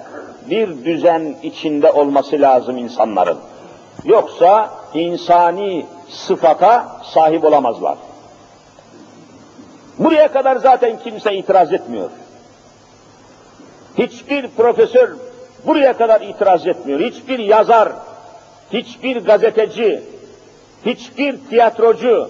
bir 0.49 0.85
düzen 0.85 1.35
içinde 1.43 1.91
olması 1.91 2.41
lazım 2.41 2.77
insanların. 2.77 3.37
Yoksa 4.05 4.69
insani 4.93 5.85
sıfata 6.09 7.01
sahip 7.13 7.43
olamazlar. 7.43 7.97
Buraya 9.99 10.31
kadar 10.31 10.55
zaten 10.55 10.99
kimse 11.03 11.33
itiraz 11.33 11.73
etmiyor. 11.73 12.09
Hiçbir 13.97 14.47
profesör 14.47 15.09
buraya 15.65 15.97
kadar 15.97 16.21
itiraz 16.21 16.67
etmiyor. 16.67 16.99
Hiçbir 16.99 17.39
yazar, 17.39 17.89
hiçbir 18.73 19.17
gazeteci, 19.25 20.03
hiçbir 20.85 21.37
tiyatrocu, 21.49 22.29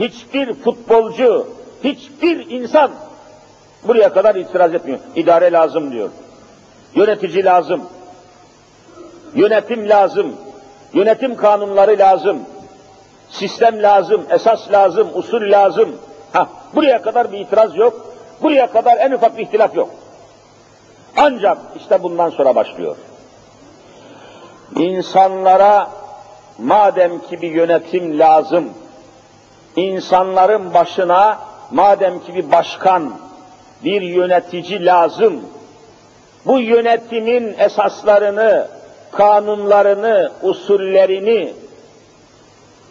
hiçbir 0.00 0.54
futbolcu, 0.54 1.46
hiçbir 1.84 2.50
insan 2.50 2.90
buraya 3.84 4.12
kadar 4.12 4.34
itiraz 4.34 4.74
etmiyor. 4.74 4.98
İdare 5.16 5.52
lazım 5.52 5.92
diyor. 5.92 6.10
Yönetici 6.94 7.44
lazım. 7.44 7.82
Yönetim 9.34 9.88
lazım. 9.88 10.36
Yönetim 10.92 11.36
kanunları 11.36 11.98
lazım. 11.98 12.38
Sistem 13.30 13.82
lazım, 13.82 14.26
esas 14.30 14.72
lazım, 14.72 15.08
usul 15.14 15.50
lazım. 15.50 15.96
Ha, 16.32 16.48
buraya 16.74 17.02
kadar 17.02 17.32
bir 17.32 17.38
itiraz 17.38 17.76
yok. 17.76 18.06
Buraya 18.42 18.72
kadar 18.72 18.96
en 18.96 19.12
ufak 19.12 19.36
bir 19.38 19.42
ihtilaf 19.42 19.76
yok. 19.76 19.90
Ancak 21.16 21.58
işte 21.76 22.02
bundan 22.02 22.30
sonra 22.30 22.54
başlıyor. 22.54 22.96
İnsanlara 24.76 25.90
madem 26.58 27.18
ki 27.20 27.42
bir 27.42 27.50
yönetim 27.50 28.18
lazım, 28.18 28.68
insanların 29.76 30.74
başına 30.74 31.38
madem 31.70 32.20
ki 32.20 32.34
bir 32.34 32.52
başkan, 32.52 33.12
bir 33.84 34.02
yönetici 34.02 34.86
lazım, 34.86 35.40
bu 36.46 36.58
yönetimin 36.58 37.54
esaslarını, 37.58 38.68
kanunlarını, 39.12 40.32
usullerini, 40.42 41.52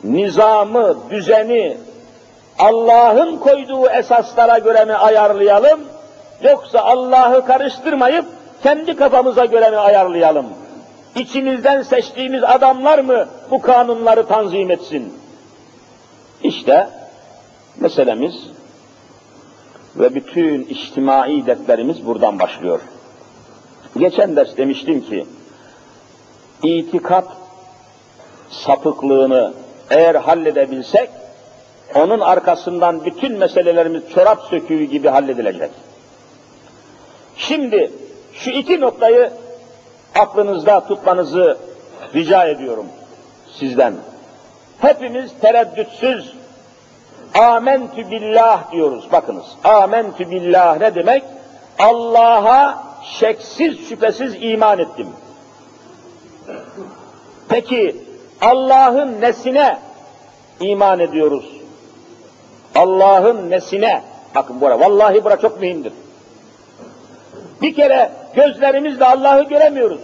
nizamı, 0.04 0.98
düzeni 1.10 1.78
Allah'ın 2.60 3.38
koyduğu 3.38 3.90
esaslara 3.90 4.58
göre 4.58 4.86
mi 4.86 4.94
ayarlayalım, 4.94 5.80
yoksa 6.42 6.80
Allah'ı 6.80 7.46
karıştırmayıp 7.46 8.26
kendi 8.64 8.96
kafamıza 8.96 9.46
göre 9.46 9.70
mi 9.70 9.78
ayarlayalım? 9.78 10.46
İçimizden 11.16 11.82
seçtiğimiz 11.82 12.44
adamlar 12.44 13.00
mı 13.00 13.28
bu 13.52 13.62
kanunları 13.62 14.28
tanzim 14.28 14.72
etsin? 14.72 15.14
İşte 16.44 16.88
meselemiz 17.80 18.34
ve 20.00 20.16
bütün 20.16 20.64
içtimai 20.64 21.46
dertlerimiz 21.46 22.06
buradan 22.06 22.40
başlıyor. 22.40 22.80
Geçen 23.98 24.36
ders 24.36 24.58
demiştim 24.58 25.02
ki, 25.02 25.26
itikat 26.64 27.28
sapıklığını 28.50 29.54
eğer 29.90 30.16
halledebilsek, 30.16 31.10
onun 31.96 32.20
arkasından 32.20 33.06
bütün 33.06 33.38
meselelerimiz 33.38 34.04
çorap 34.14 34.42
söküğü 34.42 34.84
gibi 34.84 35.08
halledilecek. 35.08 35.72
Şimdi 37.38 37.92
şu 38.34 38.50
iki 38.50 38.82
noktayı 38.82 39.32
aklınızda 40.16 40.88
tutmanızı 40.88 41.58
rica 42.14 42.48
ediyorum 42.48 42.86
sizden. 43.60 43.94
Hepimiz 44.80 45.32
tereddütsüz 45.42 46.37
amentü 47.34 48.12
billah 48.12 48.72
diyoruz. 48.72 49.12
Bakınız 49.12 49.46
amentü 49.64 50.32
billah 50.32 50.78
ne 50.78 50.96
demek? 50.96 51.24
Allah'a 51.80 52.84
şeksiz 53.04 53.90
şüphesiz 53.90 54.36
iman 54.40 54.80
ettim. 54.80 55.08
Peki 57.50 57.96
Allah'ın 58.42 59.22
nesine 59.22 59.80
iman 60.60 61.00
ediyoruz? 61.00 61.46
Allah'ın 62.76 63.50
nesine? 63.50 64.04
Bakın 64.36 64.62
bura, 64.62 64.80
vallahi 64.80 65.24
bura 65.24 65.40
çok 65.40 65.62
mühimdir. 65.62 65.94
Bir 67.62 67.76
kere 67.76 68.12
gözlerimizle 68.36 69.06
Allah'ı 69.06 69.44
göremiyoruz. 69.44 70.02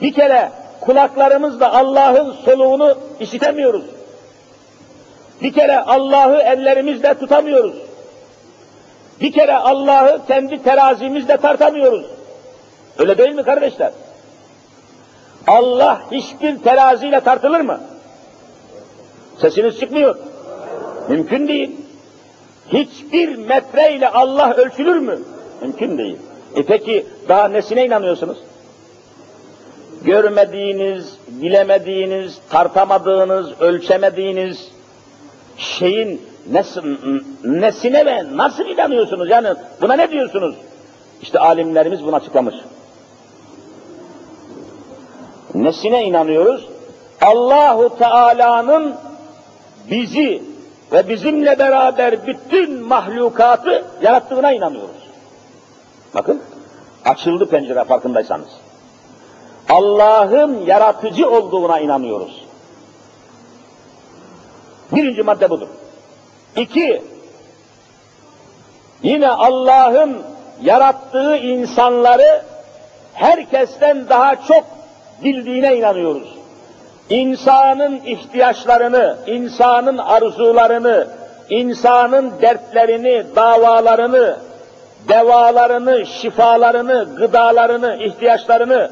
Bir 0.00 0.12
kere 0.12 0.52
kulaklarımızla 0.80 1.74
Allah'ın 1.74 2.32
soluğunu 2.32 2.98
işitemiyoruz. 3.20 3.84
Bir 5.42 5.52
kere 5.52 5.78
Allah'ı 5.78 6.36
ellerimizle 6.36 7.14
tutamıyoruz. 7.14 7.74
Bir 9.20 9.32
kere 9.32 9.56
Allah'ı 9.56 10.20
kendi 10.26 10.62
terazimizle 10.62 11.36
tartamıyoruz. 11.36 12.06
Öyle 12.98 13.18
değil 13.18 13.34
mi 13.34 13.42
kardeşler? 13.42 13.92
Allah 15.46 16.02
hiçbir 16.12 16.58
teraziyle 16.58 17.20
tartılır 17.20 17.60
mı? 17.60 17.80
Sesiniz 19.40 19.80
çıkmıyor. 19.80 20.16
Mümkün 21.08 21.48
değil. 21.48 21.76
Hiçbir 22.72 23.36
metreyle 23.36 24.08
Allah 24.08 24.54
ölçülür 24.54 24.98
mü? 24.98 25.18
Mümkün 25.62 25.98
değil. 25.98 26.16
E 26.56 26.62
peki 26.62 27.06
daha 27.28 27.48
nesine 27.48 27.86
inanıyorsunuz? 27.86 28.38
Görmediğiniz, 30.02 31.16
bilemediğiniz, 31.28 32.38
tartamadığınız, 32.50 33.60
ölçemediğiniz 33.60 34.68
şeyin 35.58 36.22
nesine 37.44 38.06
ve 38.06 38.36
nasıl 38.36 38.66
inanıyorsunuz? 38.66 39.30
Yani 39.30 39.48
buna 39.80 39.96
ne 39.96 40.10
diyorsunuz? 40.10 40.56
İşte 41.22 41.38
alimlerimiz 41.38 42.04
bunu 42.04 42.16
açıklamış. 42.16 42.54
Nesine 45.54 46.04
inanıyoruz? 46.04 46.68
Allahu 47.20 47.98
Teala'nın 47.98 48.94
bizi 49.90 50.42
ve 50.92 51.08
bizimle 51.08 51.58
beraber 51.58 52.26
bütün 52.26 52.82
mahlukatı 52.82 53.84
yarattığına 54.02 54.52
inanıyoruz. 54.52 55.08
Bakın, 56.14 56.42
açıldı 57.04 57.46
pencere 57.46 57.84
farkındaysanız. 57.84 58.48
Allah'ın 59.68 60.66
yaratıcı 60.66 61.30
olduğuna 61.30 61.80
inanıyoruz. 61.80 62.47
Birinci 64.92 65.22
madde 65.22 65.50
budur. 65.50 65.68
İki, 66.56 67.02
yine 69.02 69.28
Allah'ın 69.28 70.22
yarattığı 70.62 71.36
insanları 71.36 72.42
herkesten 73.14 74.08
daha 74.08 74.36
çok 74.36 74.64
bildiğine 75.24 75.76
inanıyoruz. 75.76 76.28
İnsanın 77.10 78.00
ihtiyaçlarını, 78.06 79.16
insanın 79.26 79.98
arzularını, 79.98 81.08
insanın 81.50 82.32
dertlerini, 82.42 83.24
davalarını, 83.36 84.36
devalarını, 85.08 86.06
şifalarını, 86.06 87.16
gıdalarını, 87.16 87.96
ihtiyaçlarını 87.96 88.90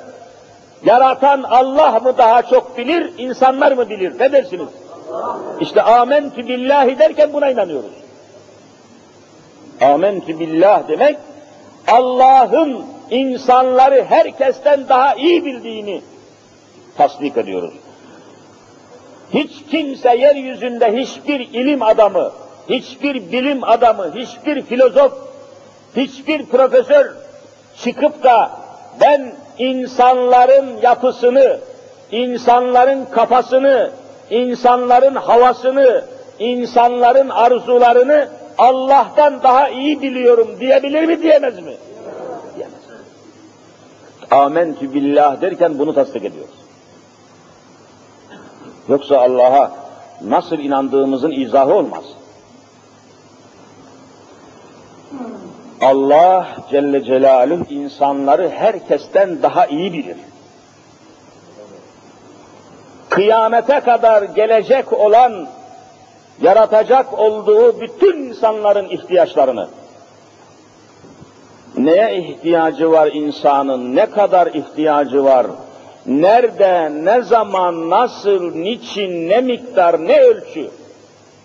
yaratan 0.85 1.43
Allah 1.43 2.01
mı 2.01 2.19
daha 2.19 2.43
çok 2.43 2.79
bilir, 2.79 3.13
insanlar 3.19 3.73
mı 3.73 3.89
bilir? 3.89 4.19
Ne 4.19 4.33
dersiniz? 4.33 4.69
İşte 5.61 5.83
amentü 5.83 6.49
billahi 6.49 6.99
derken 6.99 7.33
buna 7.33 7.51
inanıyoruz. 7.51 7.93
Amentü 9.81 10.41
billah 10.41 10.89
demek, 10.89 11.17
Allah'ın 11.89 12.85
insanları 13.11 14.05
herkesten 14.05 14.89
daha 14.89 15.15
iyi 15.15 15.45
bildiğini 15.45 16.03
tasdik 16.97 17.37
ediyoruz. 17.37 17.75
Hiç 19.35 19.51
kimse 19.71 20.17
yeryüzünde 20.17 20.97
hiçbir 20.97 21.41
ilim 21.41 21.83
adamı, 21.83 22.33
hiçbir 22.69 23.33
bilim 23.33 23.65
adamı, 23.65 24.15
hiçbir 24.15 24.63
filozof, 24.63 25.13
hiçbir 25.97 26.47
profesör 26.47 27.15
çıkıp 27.85 28.25
da 28.25 28.51
ben 29.01 29.35
insanların 29.59 30.81
yapısını, 30.83 31.59
insanların 32.11 33.05
kafasını, 33.05 33.91
insanların 34.31 35.15
havasını, 35.15 36.05
insanların 36.39 37.29
arzularını 37.29 38.29
Allah'tan 38.59 39.43
daha 39.43 39.69
iyi 39.69 40.03
biliyorum 40.03 40.49
diyebilir 40.61 41.05
mi 41.05 41.23
diyemez 41.23 41.59
mi? 41.59 41.75
Diyemez. 42.55 42.81
Amentü 44.31 44.95
billah 44.95 45.41
derken 45.41 45.79
bunu 45.79 45.95
tasdik 45.95 46.25
ediyoruz. 46.25 46.55
Yoksa 48.89 49.19
Allah'a 49.19 49.73
nasıl 50.25 50.59
inandığımızın 50.59 51.31
izahı 51.31 51.75
olmaz. 51.75 52.05
Allah 55.81 56.47
Celle 56.71 57.05
Celaluhu 57.05 57.65
insanları 57.75 58.49
herkesten 58.49 59.43
daha 59.43 59.67
iyi 59.67 59.93
bilir. 59.93 60.17
Kıyamete 63.17 63.81
kadar 63.81 64.23
gelecek 64.23 64.93
olan, 64.93 65.49
yaratacak 66.43 67.19
olduğu 67.19 67.81
bütün 67.81 68.17
insanların 68.17 68.89
ihtiyaçlarını, 68.89 69.69
neye 71.77 72.17
ihtiyacı 72.17 72.91
var 72.91 73.11
insanın, 73.13 73.97
ne 73.97 74.07
kadar 74.07 74.47
ihtiyacı 74.47 75.25
var, 75.25 75.47
nerede, 76.07 76.91
ne 77.05 77.23
zaman, 77.23 77.91
nasıl, 77.91 78.55
niçin, 78.55 79.29
ne 79.29 79.41
miktar, 79.41 80.09
ne 80.09 80.21
ölçü, 80.21 80.71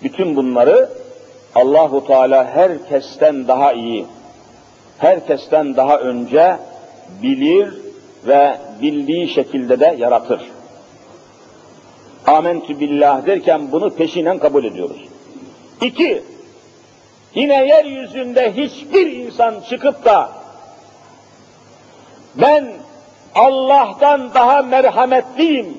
bütün 0.04 0.36
bunları 0.36 0.90
Allahu 1.56 2.08
Teala 2.08 2.46
herkesten 2.46 3.48
daha 3.48 3.74
iyi, 3.74 4.06
herkesten 4.98 5.76
daha 5.76 5.98
önce 5.98 6.58
bilir 7.24 7.74
ve 8.28 8.58
bildiği 8.82 9.30
şekilde 9.30 9.80
de 9.80 9.96
yaratır. 9.98 10.42
Amentü 12.28 12.80
billah 12.80 13.26
derken 13.26 13.72
bunu 13.72 13.90
peşinen 13.90 14.40
kabul 14.40 14.64
ediyoruz. 14.64 15.02
İki, 15.82 16.24
yine 17.36 17.68
yeryüzünde 17.68 18.54
hiçbir 18.54 19.12
insan 19.12 19.56
çıkıp 19.70 20.06
da 20.06 20.30
ben 22.36 22.68
Allah'tan 23.36 24.34
daha 24.34 24.62
merhametliyim, 24.62 25.78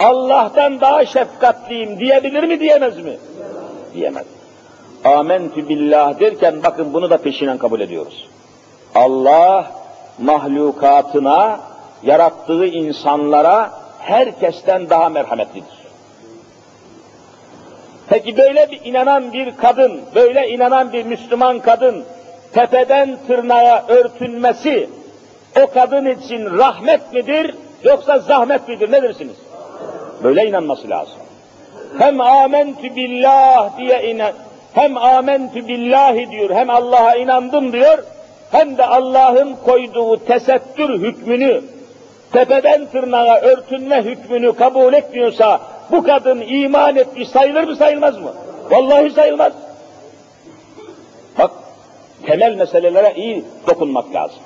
Allah'tan 0.00 0.80
daha 0.80 1.06
şefkatliyim 1.06 2.00
diyebilir 2.00 2.42
mi 2.42 2.60
diyemez 2.60 2.98
mi? 2.98 3.16
Diyemez. 3.94 4.26
Amentü 5.04 5.68
billah 5.68 6.20
derken 6.20 6.62
bakın 6.62 6.94
bunu 6.94 7.10
da 7.10 7.16
peşinen 7.16 7.58
kabul 7.58 7.80
ediyoruz. 7.80 8.28
Allah 8.94 9.72
mahlukatına, 10.18 11.60
yarattığı 12.02 12.66
insanlara 12.66 13.70
herkesten 14.06 14.90
daha 14.90 15.08
merhametlidir. 15.08 15.86
Peki 18.08 18.36
böyle 18.36 18.70
bir 18.70 18.80
inanan 18.84 19.32
bir 19.32 19.56
kadın, 19.56 20.00
böyle 20.14 20.48
inanan 20.48 20.92
bir 20.92 21.04
Müslüman 21.04 21.58
kadın 21.58 22.04
tepeden 22.52 23.16
tırnağa 23.26 23.84
örtünmesi 23.88 24.90
o 25.62 25.66
kadın 25.66 26.06
için 26.06 26.58
rahmet 26.58 27.12
midir 27.12 27.54
yoksa 27.84 28.18
zahmet 28.18 28.68
midir 28.68 28.92
ne 28.92 29.02
dersiniz? 29.02 29.36
Böyle 30.22 30.46
inanması 30.46 30.90
lazım. 30.90 31.16
Hem 31.98 32.20
amentü 32.20 32.96
billah 32.96 33.78
diye 33.78 34.10
inan, 34.10 34.32
hem 34.74 34.96
amentü 34.96 35.68
billahi 35.68 36.30
diyor, 36.30 36.50
hem 36.50 36.70
Allah'a 36.70 37.16
inandım 37.16 37.72
diyor, 37.72 37.98
hem 38.50 38.78
de 38.78 38.86
Allah'ın 38.86 39.56
koyduğu 39.64 40.24
tesettür 40.24 41.00
hükmünü, 41.00 41.62
tepeden 42.32 42.86
tırnağa 42.86 43.40
örtünme 43.40 44.02
hükmünü 44.02 44.52
kabul 44.56 44.94
etmiyorsa, 44.94 45.60
bu 45.90 46.02
kadın 46.02 46.40
iman 46.40 46.96
etmiş 46.96 47.28
sayılır 47.28 47.64
mı 47.64 47.76
sayılmaz 47.76 48.18
mı? 48.18 48.32
Vallahi 48.70 49.10
sayılmaz. 49.10 49.52
Bak, 51.38 51.50
temel 52.26 52.54
meselelere 52.54 53.14
iyi 53.16 53.44
dokunmak 53.68 54.14
lazım. 54.14 54.38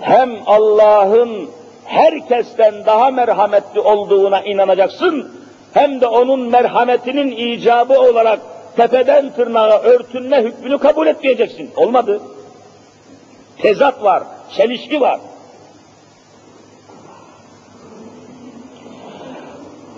Hem 0.00 0.30
Allah'ın 0.46 1.50
herkesten 1.84 2.86
daha 2.86 3.10
merhametli 3.10 3.80
olduğuna 3.80 4.40
inanacaksın, 4.40 5.32
hem 5.74 6.00
de 6.00 6.06
onun 6.06 6.40
merhametinin 6.40 7.30
icabı 7.30 8.00
olarak 8.00 8.40
tepeden 8.76 9.30
tırnağa 9.30 9.78
örtünme 9.78 10.42
hükmünü 10.42 10.78
kabul 10.78 11.06
etmeyeceksin. 11.06 11.70
Olmadı. 11.76 12.20
Tezat 13.58 14.02
var, 14.02 14.22
çelişki 14.56 15.00
var. 15.00 15.20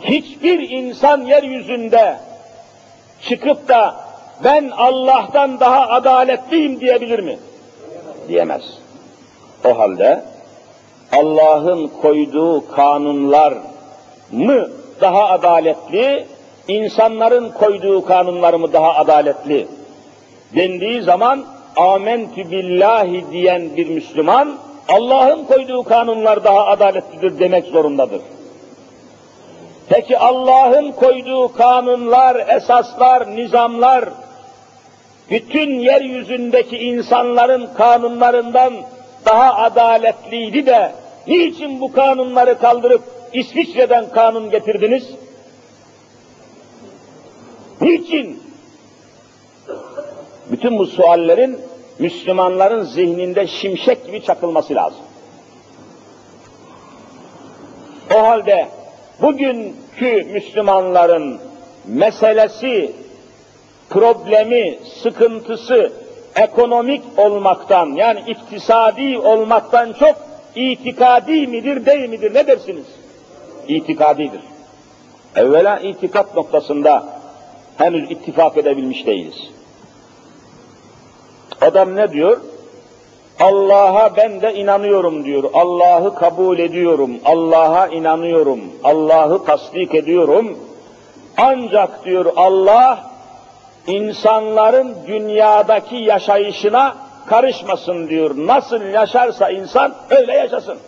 Hiçbir 0.04 0.70
insan 0.70 1.20
yeryüzünde 1.20 2.16
çıkıp 3.28 3.68
da 3.68 3.94
ben 4.44 4.70
Allah'tan 4.76 5.60
daha 5.60 5.88
adaletliyim 5.88 6.80
diyebilir 6.80 7.18
mi? 7.18 7.38
Diyemez. 8.28 8.62
O 9.64 9.78
halde 9.78 10.24
Allah'ın 11.12 11.90
koyduğu 12.02 12.70
kanunlar 12.70 13.54
mı 14.32 14.70
daha 15.00 15.28
adaletli, 15.28 16.26
insanların 16.68 17.50
koyduğu 17.50 18.04
kanunlar 18.04 18.54
mı 18.54 18.72
daha 18.72 18.94
adaletli 18.94 19.68
dendiği 20.56 21.02
zaman 21.02 21.44
amentü 21.76 22.50
billahi 22.50 23.24
diyen 23.32 23.76
bir 23.76 23.88
Müslüman 23.88 24.58
Allah'ın 24.88 25.44
koyduğu 25.44 25.82
kanunlar 25.82 26.44
daha 26.44 26.66
adaletlidir 26.66 27.38
demek 27.38 27.64
zorundadır. 27.64 28.20
Peki 29.94 30.18
Allah'ın 30.18 30.92
koyduğu 30.92 31.52
kanunlar, 31.52 32.56
esaslar, 32.56 33.36
nizamlar, 33.36 34.08
bütün 35.30 35.70
yeryüzündeki 35.70 36.78
insanların 36.78 37.68
kanunlarından 37.74 38.74
daha 39.26 39.54
adaletliydi 39.54 40.66
de, 40.66 40.92
niçin 41.26 41.80
bu 41.80 41.92
kanunları 41.92 42.58
kaldırıp 42.58 43.02
İsviçre'den 43.32 44.10
kanun 44.10 44.50
getirdiniz? 44.50 45.10
Niçin? 47.80 48.42
Bütün 50.50 50.78
bu 50.78 50.86
suallerin 50.86 51.60
Müslümanların 51.98 52.82
zihninde 52.82 53.46
şimşek 53.46 54.06
gibi 54.06 54.22
çakılması 54.22 54.74
lazım. 54.74 55.00
O 58.14 58.22
halde 58.22 58.68
bugünkü 59.20 60.22
Müslümanların 60.32 61.40
meselesi, 61.86 62.92
problemi, 63.90 64.78
sıkıntısı 65.02 65.92
ekonomik 66.36 67.02
olmaktan 67.16 67.86
yani 67.86 68.20
iktisadi 68.26 69.18
olmaktan 69.18 69.92
çok 69.92 70.16
itikadi 70.54 71.46
midir 71.46 71.86
değil 71.86 72.08
midir 72.08 72.34
ne 72.34 72.46
dersiniz? 72.46 72.86
İtikadidir. 73.68 74.40
Evvela 75.36 75.78
itikat 75.78 76.34
noktasında 76.34 77.04
henüz 77.76 78.10
ittifak 78.10 78.56
edebilmiş 78.56 79.06
değiliz. 79.06 79.36
Adam 81.60 81.96
ne 81.96 82.12
diyor? 82.12 82.40
Allah'a 83.42 84.16
ben 84.16 84.42
de 84.42 84.54
inanıyorum 84.54 85.24
diyor. 85.24 85.44
Allah'ı 85.54 86.14
kabul 86.14 86.58
ediyorum. 86.58 87.10
Allah'a 87.24 87.86
inanıyorum. 87.86 88.60
Allah'ı 88.84 89.44
tasdik 89.44 89.94
ediyorum. 89.94 90.58
Ancak 91.36 92.04
diyor 92.04 92.32
Allah 92.36 93.10
insanların 93.86 94.96
dünyadaki 95.06 95.96
yaşayışına 95.96 96.96
karışmasın 97.26 98.08
diyor. 98.08 98.34
Nasıl 98.36 98.82
yaşarsa 98.82 99.50
insan 99.50 99.94
öyle 100.10 100.32
yaşasın. 100.32 100.78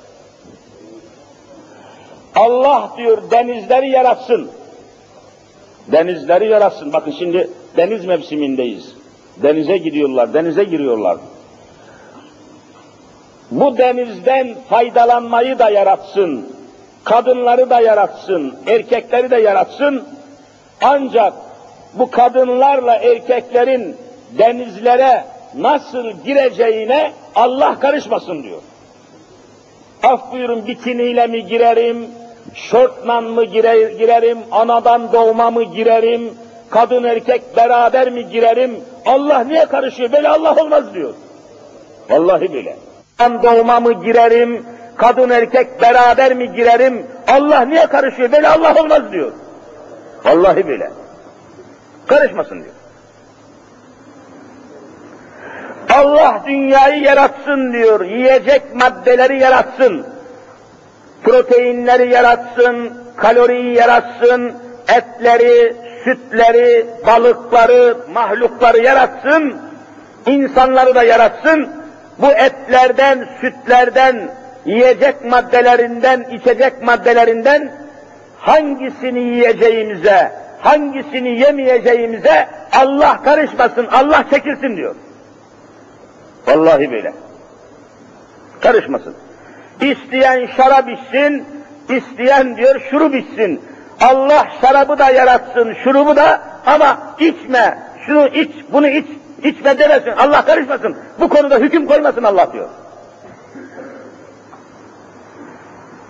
Allah 2.37 2.91
diyor 2.97 3.31
denizleri 3.31 3.91
yaratsın. 3.91 4.51
Denizleri 5.93 6.49
yaratsın. 6.49 6.93
Bakın 6.93 7.15
şimdi 7.19 7.51
deniz 7.77 8.05
mevsimindeyiz. 8.05 8.95
Denize 9.43 9.77
gidiyorlar, 9.77 10.35
denize 10.35 10.65
giriyorlar. 10.65 11.17
Bu 13.51 13.79
denizden 13.79 14.55
faydalanmayı 14.69 15.59
da 15.59 15.71
yaratsın, 15.71 16.49
kadınları 17.05 17.71
da 17.71 17.81
yaratsın, 17.81 18.55
erkekleri 18.67 19.31
de 19.31 19.37
yaratsın. 19.37 20.05
Ancak 20.83 21.33
bu 21.95 22.11
kadınlarla 22.11 22.95
erkeklerin 22.95 23.97
denizlere 24.39 25.25
nasıl 25.57 26.11
gireceğine 26.25 27.13
Allah 27.35 27.81
karışmasın 27.81 28.43
diyor. 28.43 28.63
Af 30.03 30.33
buyurun 30.33 30.67
bikiniyle 30.67 31.27
mi 31.27 31.47
girerim, 31.47 32.07
şortla 32.55 33.21
mı 33.21 33.45
girerim, 33.45 34.39
anadan 34.51 35.13
doğma 35.13 35.51
mı 35.51 35.63
girerim, 35.63 36.35
kadın 36.71 37.05
erkek 37.05 37.57
beraber 37.57 38.11
mi 38.11 38.29
girerim, 38.29 38.81
Allah 39.07 39.45
niye 39.45 39.67
karışıyor? 39.67 40.13
Böyle 40.13 40.29
Allah 40.29 40.63
olmaz 40.63 40.95
diyor. 40.95 41.15
Vallahi 42.11 42.53
böyle. 42.53 42.77
Ben 43.21 43.43
doğma 43.43 43.81
mı 43.81 43.93
girerim, 43.93 44.67
kadın 44.97 45.31
erkek 45.31 45.83
beraber 45.83 46.35
mi 46.35 46.53
girerim, 46.53 47.07
Allah 47.29 47.61
niye 47.61 47.87
karışıyor? 47.87 48.33
Böyle 48.33 48.49
Allah 48.49 48.83
olmaz 48.83 49.13
diyor. 49.13 49.33
Vallahi 50.25 50.69
böyle. 50.69 50.91
Karışmasın 52.07 52.55
diyor. 52.55 52.75
Allah 55.95 56.43
dünyayı 56.47 57.03
yaratsın 57.03 57.73
diyor, 57.73 58.05
yiyecek 58.05 58.75
maddeleri 58.75 59.41
yaratsın, 59.41 60.07
proteinleri 61.23 62.13
yaratsın, 62.13 62.93
kaloriyi 63.17 63.77
yaratsın, 63.77 64.53
etleri, 64.89 65.77
sütleri, 66.05 66.87
balıkları, 67.07 67.97
mahlukları 68.13 68.79
yaratsın, 68.79 69.57
insanları 70.27 70.95
da 70.95 71.03
yaratsın, 71.03 71.84
bu 72.19 72.31
etlerden, 72.31 73.29
sütlerden, 73.41 74.31
yiyecek 74.67 75.25
maddelerinden, 75.25 76.21
içecek 76.21 76.83
maddelerinden 76.83 77.73
hangisini 78.39 79.21
yiyeceğimize, 79.21 80.33
hangisini 80.61 81.41
yemeyeceğimize 81.41 82.49
Allah 82.73 83.23
karışmasın, 83.23 83.87
Allah 83.87 84.25
çekilsin 84.31 84.77
diyor. 84.77 84.95
Vallahi 86.47 86.93
böyle. 86.93 87.13
Karışmasın. 88.61 89.15
İsteyen 89.81 90.49
şarap 90.57 90.89
içsin, 90.89 91.45
isteyen 91.89 92.57
diyor 92.57 92.81
şurup 92.91 93.15
içsin. 93.15 93.61
Allah 94.01 94.47
şarabı 94.61 94.99
da 94.99 95.11
yaratsın, 95.11 95.75
şurubu 95.85 96.17
da 96.17 96.41
ama 96.67 96.99
içme, 97.19 97.79
şunu 98.07 98.27
iç, 98.27 98.51
bunu 98.73 98.89
iç, 98.89 99.07
içme 99.45 99.79
demesin, 99.79 100.13
Allah 100.19 100.45
karışmasın. 100.45 100.97
Bu 101.21 101.29
konuda 101.29 101.59
hüküm 101.59 101.87
koymasın 101.87 102.23
Allah 102.23 102.53
diyor. 102.53 102.69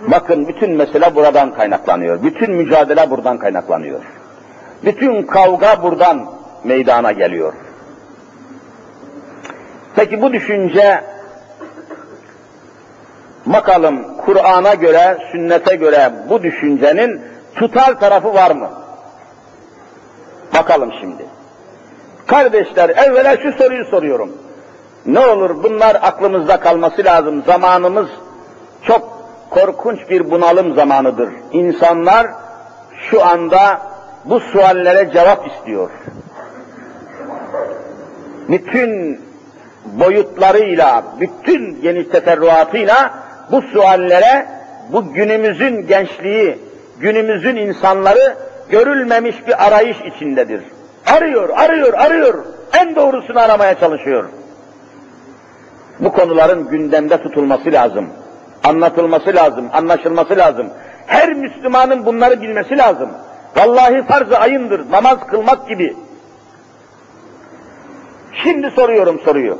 Bakın 0.07 0.47
bütün 0.47 0.71
mesele 0.71 1.15
buradan 1.15 1.53
kaynaklanıyor. 1.53 2.23
Bütün 2.23 2.51
mücadele 2.51 3.09
buradan 3.09 3.37
kaynaklanıyor. 3.37 3.99
Bütün 4.85 5.23
kavga 5.23 5.83
buradan 5.83 6.29
meydana 6.63 7.11
geliyor. 7.11 7.53
Peki 9.95 10.21
bu 10.21 10.33
düşünce 10.33 11.03
bakalım 13.45 14.17
Kur'an'a 14.17 14.73
göre, 14.73 15.17
sünnete 15.31 15.75
göre 15.75 16.11
bu 16.29 16.43
düşüncenin 16.43 17.21
tutar 17.55 17.99
tarafı 17.99 18.33
var 18.33 18.51
mı? 18.51 18.69
Bakalım 20.53 20.93
şimdi. 21.01 21.34
Kardeşler 22.27 22.89
evvela 22.89 23.37
şu 23.37 23.51
soruyu 23.51 23.85
soruyorum. 23.85 24.31
Ne 25.05 25.19
olur 25.19 25.63
bunlar 25.63 25.95
aklımızda 26.01 26.59
kalması 26.59 27.03
lazım. 27.05 27.43
Zamanımız 27.45 28.07
çok 28.81 29.29
korkunç 29.49 30.09
bir 30.09 30.31
bunalım 30.31 30.75
zamanıdır. 30.75 31.29
İnsanlar 31.51 32.27
şu 33.11 33.25
anda 33.25 33.81
bu 34.25 34.39
suallere 34.39 35.11
cevap 35.13 35.47
istiyor. 35.47 35.89
Bütün 38.49 39.21
boyutlarıyla, 39.85 41.03
bütün 41.19 41.81
geniş 41.81 42.07
teferruatıyla 42.07 43.13
bu 43.51 43.61
suallere 43.61 44.47
bu 44.91 45.13
günümüzün 45.13 45.87
gençliği, 45.87 46.59
günümüzün 46.99 47.55
insanları 47.55 48.35
görülmemiş 48.69 49.47
bir 49.47 49.67
arayış 49.67 49.97
içindedir. 50.01 50.61
Arıyor, 51.07 51.49
arıyor, 51.49 51.93
arıyor. 51.93 52.45
En 52.79 52.95
doğrusunu 52.95 53.39
aramaya 53.39 53.79
çalışıyor. 53.79 54.25
Bu 55.99 56.11
konuların 56.11 56.69
gündemde 56.69 57.21
tutulması 57.21 57.71
lazım. 57.71 58.09
Anlatılması 58.63 59.35
lazım, 59.35 59.69
anlaşılması 59.73 60.37
lazım. 60.37 60.69
Her 61.07 61.33
Müslümanın 61.33 62.05
bunları 62.05 62.41
bilmesi 62.41 62.77
lazım. 62.77 63.09
Vallahi 63.57 64.03
farz-ı 64.03 64.37
ayındır, 64.37 64.91
namaz 64.91 65.17
kılmak 65.27 65.67
gibi. 65.67 65.95
Şimdi 68.43 68.71
soruyorum 68.71 69.19
soruyu. 69.19 69.59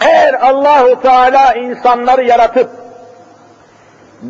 Eğer 0.00 0.34
Allahu 0.34 1.00
Teala 1.00 1.54
insanları 1.54 2.24
yaratıp 2.24 2.70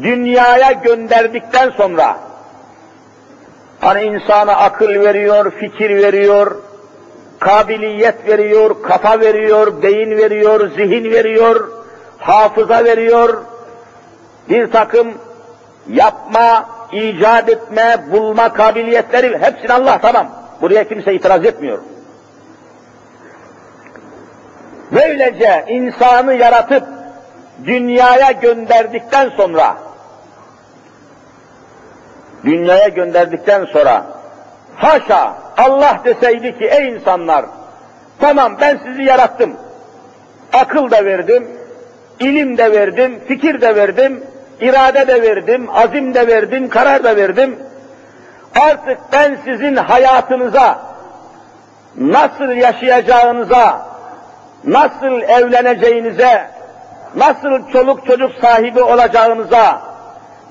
dünyaya 0.03 0.73
gönderdikten 0.73 1.71
sonra 1.71 2.17
hani 3.83 4.03
insana 4.03 4.53
akıl 4.53 4.89
veriyor, 4.89 5.51
fikir 5.51 5.91
veriyor, 5.91 6.57
kabiliyet 7.39 8.29
veriyor, 8.29 8.83
kafa 8.83 9.21
veriyor, 9.21 9.83
beyin 9.83 10.11
veriyor, 10.11 10.71
zihin 10.71 11.05
veriyor, 11.05 11.69
hafıza 12.19 12.85
veriyor, 12.85 13.43
bir 14.49 14.71
takım 14.71 15.15
yapma, 15.89 16.67
icat 16.93 17.49
etme, 17.49 17.97
bulma 18.13 18.53
kabiliyetleri 18.53 19.39
hepsini 19.39 19.73
Allah 19.73 19.99
tamam. 20.03 20.27
Buraya 20.61 20.89
kimse 20.89 21.15
itiraz 21.15 21.45
etmiyor. 21.45 21.79
Böylece 24.93 25.65
insanı 25.69 26.35
yaratıp 26.35 26.85
dünyaya 27.65 28.33
gönderdikten 28.33 29.31
sonra 29.37 29.77
dünyaya 32.45 32.89
gönderdikten 32.89 33.65
sonra 33.65 34.05
haşa 34.77 35.35
Allah 35.57 35.99
deseydi 36.05 36.59
ki 36.59 36.65
ey 36.65 36.89
insanlar 36.89 37.45
tamam 38.21 38.57
ben 38.61 38.81
sizi 38.87 39.03
yarattım. 39.03 39.57
Akıl 40.53 40.91
da 40.91 41.05
verdim 41.05 41.51
ilim 42.21 42.59
de 42.59 42.73
verdim 42.73 43.21
fikir 43.29 43.61
de 43.61 43.77
verdim 43.77 44.25
irade 44.61 45.07
de 45.07 45.23
verdim 45.23 45.69
azim 45.75 46.15
de 46.15 46.27
verdim 46.27 46.69
karar 46.69 47.05
da 47.05 47.17
verdim. 47.17 47.59
Artık 48.61 48.99
ben 49.13 49.39
sizin 49.45 49.77
hayatınıza 49.77 50.79
nasıl 51.97 52.49
yaşayacağınıza 52.49 53.93
nasıl 54.65 55.23
evleneceğinize, 55.23 56.51
nasıl 57.17 57.71
çoluk 57.73 58.07
çocuk 58.07 58.33
sahibi 58.41 58.83
olacağınıza, 58.83 59.81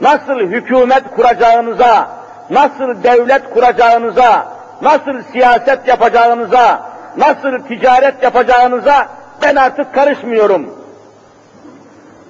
nasıl 0.01 0.39
hükümet 0.39 1.03
kuracağınıza, 1.15 2.09
nasıl 2.49 3.03
devlet 3.03 3.49
kuracağınıza, 3.53 4.45
nasıl 4.81 5.23
siyaset 5.31 5.87
yapacağınıza, 5.87 6.91
nasıl 7.17 7.67
ticaret 7.67 8.23
yapacağınıza 8.23 9.07
ben 9.43 9.55
artık 9.55 9.93
karışmıyorum. 9.93 10.81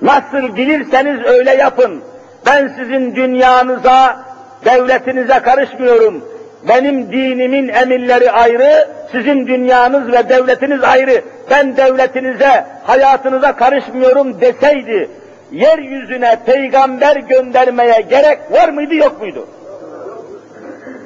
Nasıl 0.01 0.55
bilirseniz 0.55 1.25
öyle 1.25 1.51
yapın. 1.51 2.01
Ben 2.45 2.67
sizin 2.67 3.15
dünyanıza, 3.15 4.19
devletinize 4.65 5.39
karışmıyorum. 5.39 6.25
Benim 6.69 7.11
dinimin 7.11 7.67
emirleri 7.67 8.31
ayrı, 8.31 8.87
sizin 9.11 9.47
dünyanız 9.47 10.11
ve 10.11 10.29
devletiniz 10.29 10.83
ayrı. 10.83 11.21
Ben 11.49 11.77
devletinize, 11.77 12.65
hayatınıza 12.83 13.55
karışmıyorum 13.55 14.41
deseydi, 14.41 15.09
yeryüzüne 15.51 16.39
peygamber 16.45 17.15
göndermeye 17.15 18.01
gerek 18.01 18.39
var 18.51 18.69
mıydı 18.69 18.95
yok 18.95 19.21
muydu? 19.21 19.47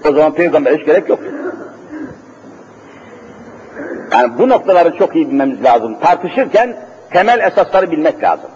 O 0.10 0.14
zaman 0.14 0.34
peygamber 0.34 0.78
hiç 0.78 0.86
gerek 0.86 1.10
yok. 1.10 1.20
Yani 4.12 4.38
bu 4.38 4.50
noktaları 4.50 4.98
çok 4.98 5.16
iyi 5.16 5.28
bilmemiz 5.28 5.64
lazım. 5.64 6.00
Tartışırken 6.00 6.76
temel 7.12 7.40
esasları 7.40 7.92
bilmek 7.92 8.24
lazım. 8.24 8.50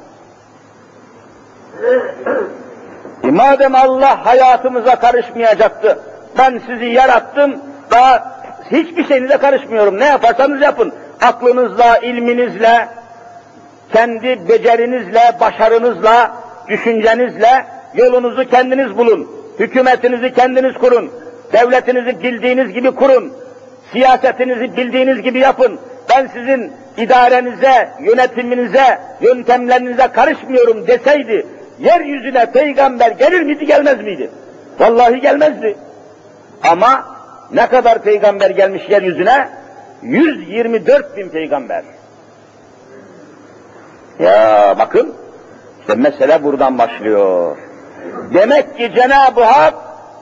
E 3.24 3.32
madem 3.32 3.76
Allah 3.76 4.26
hayatımıza 4.26 4.96
karışmayacaktı, 4.96 6.00
ben 6.38 6.62
sizi 6.68 6.86
yarattım, 6.86 7.60
daha 7.92 8.42
hiçbir 8.72 9.08
şeyinize 9.08 9.38
karışmıyorum. 9.38 10.00
Ne 10.00 10.06
yaparsanız 10.06 10.62
yapın. 10.62 10.94
Aklınızla, 11.22 11.98
ilminizle, 11.98 12.88
kendi 13.94 14.50
becerinizle, 14.50 15.22
başarınızla, 15.40 16.32
düşüncenizle 16.68 17.66
yolunuzu 17.94 18.50
kendiniz 18.50 18.98
bulun. 18.98 19.28
Hükümetinizi 19.60 20.34
kendiniz 20.34 20.74
kurun. 20.74 21.12
Devletinizi 21.54 22.24
bildiğiniz 22.24 22.74
gibi 22.74 22.92
kurun. 22.92 23.34
Siyasetinizi 23.92 24.78
bildiğiniz 24.78 25.22
gibi 25.22 25.40
yapın. 25.40 25.80
Ben 26.10 26.28
sizin 26.34 26.72
idarenize, 26.98 27.90
yönetiminize, 28.02 29.00
yöntemlerinize 29.22 30.08
karışmıyorum 30.08 30.88
deseydi, 30.88 31.46
yeryüzüne 31.80 32.52
peygamber 32.52 33.12
gelir 33.12 33.42
miydi 33.42 33.66
gelmez 33.66 34.02
miydi? 34.02 34.30
Vallahi 34.80 35.22
gelmezdi. 35.22 35.78
Ama 36.64 37.06
ne 37.54 37.68
kadar 37.68 38.04
peygamber 38.04 38.50
gelmiş 38.50 38.84
yeryüzüne? 38.90 39.50
124 40.04 41.18
bin 41.18 41.30
peygamber. 41.30 41.84
Ya 44.20 44.76
bakın, 44.80 45.14
işte 45.82 45.96
mesele 45.96 46.44
buradan 46.44 46.78
başlıyor. 46.78 47.58
Demek 48.34 48.78
ki 48.78 48.92
Cenab-ı 48.96 49.44
Hak 49.44 49.74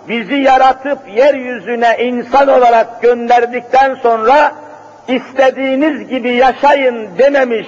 bizi 0.09 0.35
yaratıp 0.35 0.99
yeryüzüne 1.15 1.97
insan 1.99 2.47
olarak 2.47 3.01
gönderdikten 3.01 3.95
sonra 3.95 4.51
istediğiniz 5.07 6.07
gibi 6.07 6.31
yaşayın 6.33 7.17
dememiş, 7.17 7.67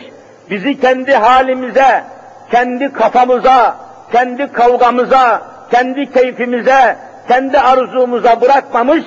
bizi 0.50 0.80
kendi 0.80 1.14
halimize, 1.14 2.04
kendi 2.52 2.94
kafamıza, 2.94 3.76
kendi 4.12 4.52
kavgamıza, 4.52 5.42
kendi 5.72 6.12
keyfimize, 6.12 6.96
kendi 7.28 7.60
arzumuza 7.60 8.42
bırakmamış, 8.42 9.04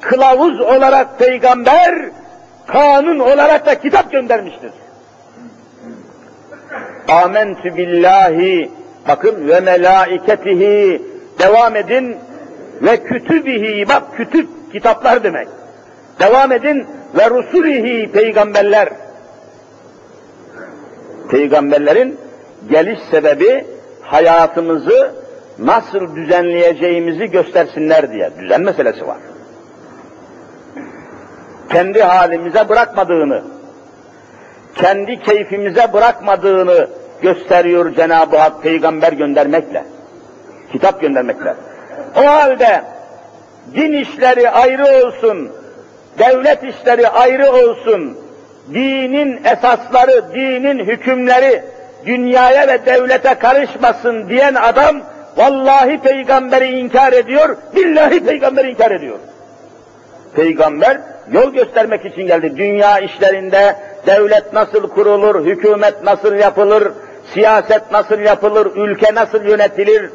kılavuz 0.00 0.60
olarak 0.60 1.18
peygamber, 1.18 1.94
kanun 2.66 3.18
olarak 3.18 3.66
da 3.66 3.80
kitap 3.80 4.12
göndermiştir. 4.12 4.70
Amentü 7.08 7.76
billahi, 7.76 8.70
bakın 9.08 9.48
ve 9.48 9.60
melaiketihi, 9.60 11.02
devam 11.38 11.76
edin, 11.76 12.16
ve 12.82 12.96
kütübihi, 12.96 13.88
bak 13.88 14.02
kütüp, 14.16 14.48
kitaplar 14.72 15.24
demek. 15.24 15.48
Devam 16.20 16.52
edin, 16.52 16.86
ve 17.18 17.30
rusulihi, 17.30 18.12
peygamberler. 18.12 18.88
Peygamberlerin 21.30 22.18
geliş 22.70 22.98
sebebi 23.10 23.64
hayatımızı 24.02 25.14
nasıl 25.58 26.16
düzenleyeceğimizi 26.16 27.26
göstersinler 27.30 28.12
diye. 28.12 28.30
Düzen 28.40 28.60
meselesi 28.62 29.06
var. 29.06 29.18
Kendi 31.72 32.02
halimize 32.02 32.68
bırakmadığını, 32.68 33.42
kendi 34.74 35.20
keyfimize 35.20 35.92
bırakmadığını 35.92 36.88
gösteriyor 37.22 37.94
Cenab-ı 37.94 38.36
Hak 38.36 38.62
peygamber 38.62 39.12
göndermekle, 39.12 39.84
kitap 40.72 41.00
göndermekle. 41.00 41.54
O 42.16 42.26
halde 42.26 42.82
din 43.74 43.92
işleri 43.92 44.50
ayrı 44.50 45.06
olsun, 45.06 45.52
devlet 46.18 46.64
işleri 46.64 47.08
ayrı 47.08 47.50
olsun, 47.50 48.18
dinin 48.74 49.44
esasları, 49.44 50.34
dinin 50.34 50.78
hükümleri 50.78 51.62
dünyaya 52.06 52.68
ve 52.68 52.86
devlete 52.86 53.34
karışmasın 53.34 54.28
diyen 54.28 54.54
adam 54.54 55.00
vallahi 55.36 55.98
peygamberi 55.98 56.68
inkar 56.68 57.12
ediyor, 57.12 57.56
billahi 57.76 58.24
peygamberi 58.24 58.70
inkar 58.70 58.90
ediyor. 58.90 59.18
Peygamber 60.36 61.00
yol 61.32 61.52
göstermek 61.52 62.04
için 62.04 62.26
geldi. 62.26 62.56
Dünya 62.56 62.98
işlerinde 62.98 63.76
devlet 64.06 64.52
nasıl 64.52 64.88
kurulur, 64.88 65.44
hükümet 65.44 66.02
nasıl 66.04 66.34
yapılır, 66.34 66.92
siyaset 67.34 67.92
nasıl 67.92 68.18
yapılır, 68.18 68.66
ülke 68.76 69.14
nasıl 69.14 69.44
yönetilir, 69.44 70.10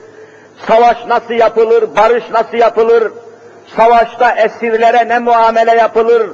savaş 0.67 0.97
nasıl 1.07 1.33
yapılır, 1.33 1.95
barış 1.97 2.23
nasıl 2.31 2.57
yapılır, 2.57 3.11
savaşta 3.75 4.35
esirlere 4.35 5.07
ne 5.07 5.19
muamele 5.19 5.75
yapılır, 5.75 6.29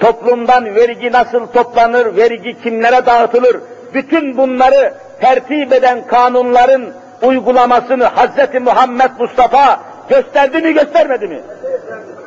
toplumdan 0.00 0.74
vergi 0.74 1.12
nasıl 1.12 1.46
toplanır, 1.46 2.16
vergi 2.16 2.62
kimlere 2.62 3.06
dağıtılır, 3.06 3.56
bütün 3.94 4.36
bunları 4.36 4.94
tertip 5.20 5.72
eden 5.72 6.06
kanunların 6.06 6.92
uygulamasını 7.22 8.04
Hz. 8.04 8.60
Muhammed 8.60 9.10
Mustafa 9.18 9.80
gösterdi 10.08 10.62
mi 10.62 10.72
göstermedi 10.72 11.28
mi? 11.28 11.40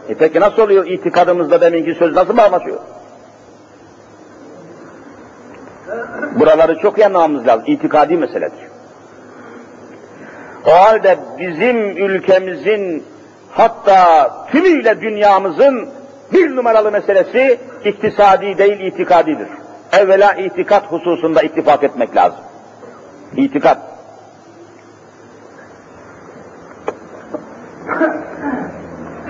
E 0.09 0.13
peki 0.13 0.39
nasıl 0.39 0.61
oluyor 0.61 0.87
itikadımızda 0.87 1.61
deminki 1.61 1.93
söz 1.93 2.15
nasıl 2.15 2.37
bağlaşıyor? 2.37 2.79
Buraları 6.39 6.79
çok 6.79 6.97
iyi 6.97 7.05
anlamamız 7.05 7.47
lazım. 7.47 7.63
İtikadi 7.67 8.17
meseledir. 8.17 8.59
O 10.65 10.71
halde 10.71 11.17
bizim 11.39 11.97
ülkemizin 11.97 13.03
hatta 13.51 14.31
tümüyle 14.51 15.01
dünyamızın 15.01 15.89
bir 16.33 16.55
numaralı 16.55 16.91
meselesi 16.91 17.59
iktisadi 17.85 18.57
değil 18.57 18.79
itikadidir. 18.79 19.47
Evvela 19.91 20.33
itikat 20.33 20.91
hususunda 20.91 21.41
ittifak 21.41 21.83
etmek 21.83 22.15
lazım. 22.15 22.39
İtikat. 23.35 23.77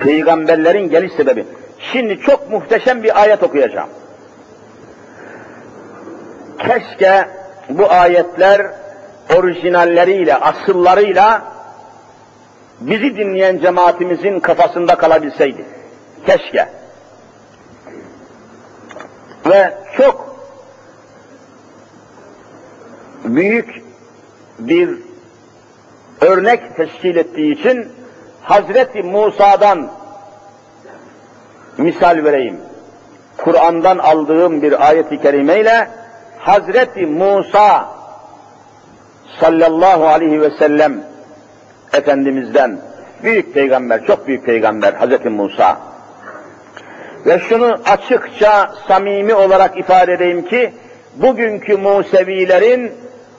Peygamberlerin 0.00 0.90
geliş 0.90 1.12
sebebi. 1.12 1.46
Şimdi 1.92 2.18
çok 2.20 2.50
muhteşem 2.50 3.02
bir 3.02 3.20
ayet 3.20 3.42
okuyacağım. 3.42 3.88
Keşke 6.66 7.28
bu 7.68 7.90
ayetler 7.90 8.66
orijinalleriyle, 9.36 10.36
asıllarıyla 10.36 11.42
bizi 12.80 13.16
dinleyen 13.16 13.58
cemaatimizin 13.58 14.40
kafasında 14.40 14.94
kalabilseydi. 14.94 15.64
Keşke. 16.26 16.68
Ve 19.46 19.74
çok 19.96 20.36
büyük 23.24 23.82
bir 24.58 24.98
örnek 26.20 26.76
teşkil 26.76 27.16
ettiği 27.16 27.52
için 27.60 27.92
Hazreti 28.42 29.02
Musa'dan 29.02 29.90
misal 31.78 32.24
vereyim. 32.24 32.60
Kur'an'dan 33.36 33.98
aldığım 33.98 34.62
bir 34.62 34.88
ayet-i 34.88 35.22
kerimeyle 35.22 35.99
Hazreti 36.40 37.06
Musa 37.06 37.88
sallallahu 39.40 40.06
aleyhi 40.06 40.40
ve 40.40 40.50
sellem 40.50 41.04
Efendimiz'den 41.92 42.78
büyük 43.22 43.54
peygamber, 43.54 44.06
çok 44.06 44.26
büyük 44.26 44.46
peygamber 44.46 44.92
Hazreti 44.92 45.28
Musa. 45.28 45.78
Ve 47.26 47.38
şunu 47.38 47.76
açıkça, 47.86 48.74
samimi 48.88 49.34
olarak 49.34 49.78
ifade 49.78 50.12
edeyim 50.12 50.44
ki, 50.44 50.72
bugünkü 51.16 51.76
Musevilerin, 51.76 52.92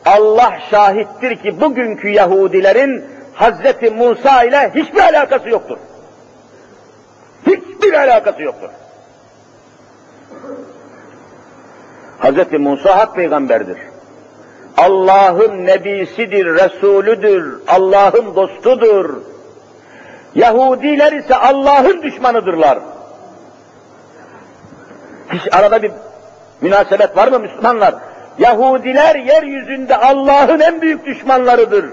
Allah 0.05 0.53
şahittir 0.71 1.35
ki 1.35 1.61
bugünkü 1.61 2.09
Yahudilerin 2.09 3.05
Hazreti 3.33 3.89
Musa 3.89 4.43
ile 4.43 4.71
hiçbir 4.75 4.99
alakası 4.99 5.49
yoktur. 5.49 5.77
Hiçbir 7.47 7.93
alakası 7.93 8.41
yoktur. 8.41 8.69
Hazreti 12.21 12.57
Musa 12.57 12.97
hak 12.97 13.15
peygamberdir. 13.15 13.77
Allah'ın 14.77 15.65
nebisidir, 15.65 16.45
Resulüdür, 16.45 17.59
Allah'ın 17.67 18.35
dostudur. 18.35 19.21
Yahudiler 20.35 21.11
ise 21.11 21.35
Allah'ın 21.35 22.01
düşmanıdırlar. 22.01 22.79
Hiç 25.33 25.53
arada 25.53 25.81
bir 25.81 25.91
münasebet 26.61 27.17
var 27.17 27.27
mı 27.27 27.39
Müslümanlar? 27.39 27.95
Yahudiler 28.39 29.15
yeryüzünde 29.15 29.97
Allah'ın 29.97 30.59
en 30.59 30.81
büyük 30.81 31.05
düşmanlarıdır. 31.05 31.85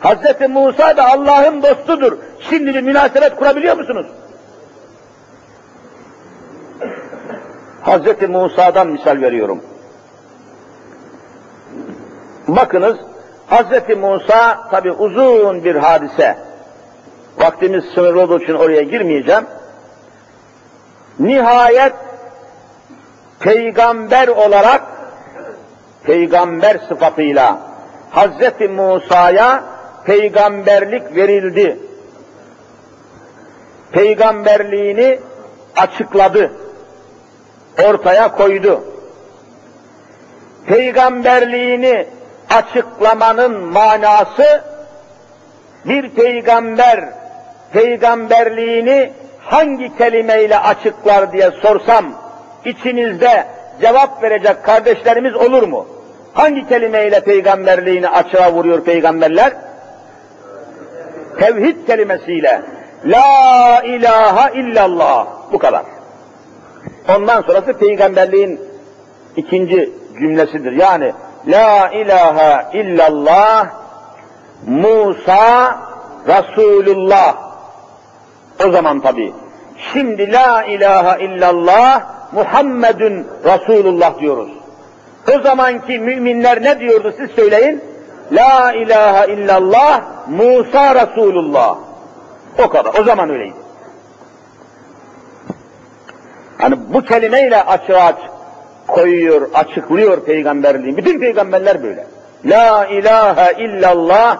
Hazreti 0.00 0.48
Musa 0.48 0.96
da 0.96 1.08
Allah'ın 1.10 1.62
dostudur. 1.62 2.18
Şimdi 2.50 2.74
bir 2.74 2.82
münasebet 2.82 3.36
kurabiliyor 3.36 3.76
musunuz? 3.76 4.06
Hazreti 7.82 8.26
Musa'dan 8.26 8.88
misal 8.88 9.20
veriyorum. 9.20 9.60
Bakınız, 12.48 12.96
Hazreti 13.46 13.94
Musa 13.94 14.68
tabi 14.70 14.92
uzun 14.92 15.64
bir 15.64 15.74
hadise. 15.74 16.36
Vaktimiz 17.38 17.84
sınırlı 17.84 18.22
olduğu 18.22 18.42
için 18.42 18.54
oraya 18.54 18.82
girmeyeceğim. 18.82 19.44
Nihayet 21.18 21.92
peygamber 23.40 24.28
olarak 24.28 24.82
peygamber 26.04 26.80
sıfatıyla 26.88 27.58
Hazreti 28.10 28.68
Musa'ya 28.68 29.64
peygamberlik 30.04 31.16
verildi. 31.16 31.78
Peygamberliğini 33.92 35.20
açıkladı. 35.76 36.52
Ortaya 37.78 38.34
koydu. 38.36 38.84
Peygamberliğini 40.66 42.06
açıklamanın 42.50 43.60
manası 43.60 44.64
bir 45.84 46.10
peygamber 46.10 47.00
peygamberliğini 47.72 49.12
hangi 49.38 49.96
kelimeyle 49.96 50.58
açıklar 50.58 51.32
diye 51.32 51.50
sorsam 51.50 52.04
içinizde 52.64 53.46
cevap 53.80 54.22
verecek 54.22 54.64
kardeşlerimiz 54.64 55.34
olur 55.34 55.62
mu? 55.62 55.86
Hangi 56.34 56.68
kelimeyle 56.68 57.20
peygamberliğini 57.20 58.08
açığa 58.08 58.52
vuruyor 58.52 58.84
peygamberler? 58.84 59.52
Tevhid 61.40 61.86
kelimesiyle. 61.86 62.62
La 63.04 63.82
ilahe 63.84 64.60
illallah. 64.60 65.26
Bu 65.52 65.58
kadar. 65.58 65.82
Ondan 67.16 67.42
sonrası 67.42 67.72
peygamberliğin 67.72 68.60
ikinci 69.36 69.92
cümlesidir. 70.20 70.72
Yani 70.72 71.12
La 71.46 71.88
ilahe 71.88 72.78
illallah 72.78 73.66
Musa 74.66 75.78
Resulullah. 76.28 77.36
O 78.66 78.70
zaman 78.70 79.00
tabi. 79.00 79.32
Şimdi 79.92 80.32
La 80.32 80.64
ilahe 80.64 81.24
illallah 81.24 82.02
Muhammedun 82.32 83.26
Resulullah 83.44 84.20
diyoruz. 84.20 84.50
O 85.36 85.42
zamanki 85.42 85.98
müminler 85.98 86.62
ne 86.62 86.80
diyordu 86.80 87.14
siz 87.18 87.30
söyleyin? 87.30 87.84
La 88.32 88.72
ilahe 88.72 89.32
illallah 89.32 90.02
Musa 90.28 90.94
Resulullah. 90.94 91.76
O 92.64 92.68
kadar. 92.68 93.00
O 93.00 93.04
zaman 93.04 93.30
öyleydi. 93.30 93.59
Hani 96.60 96.76
bu 96.88 97.02
kelimeyle 97.02 97.62
açığa 97.62 98.18
koyuyor, 98.88 99.50
açıklıyor 99.54 100.24
peygamberliği. 100.24 100.96
Bütün 100.96 101.20
peygamberler 101.20 101.82
böyle. 101.82 102.06
La 102.44 102.86
ilahe 102.86 103.62
illallah 103.62 104.38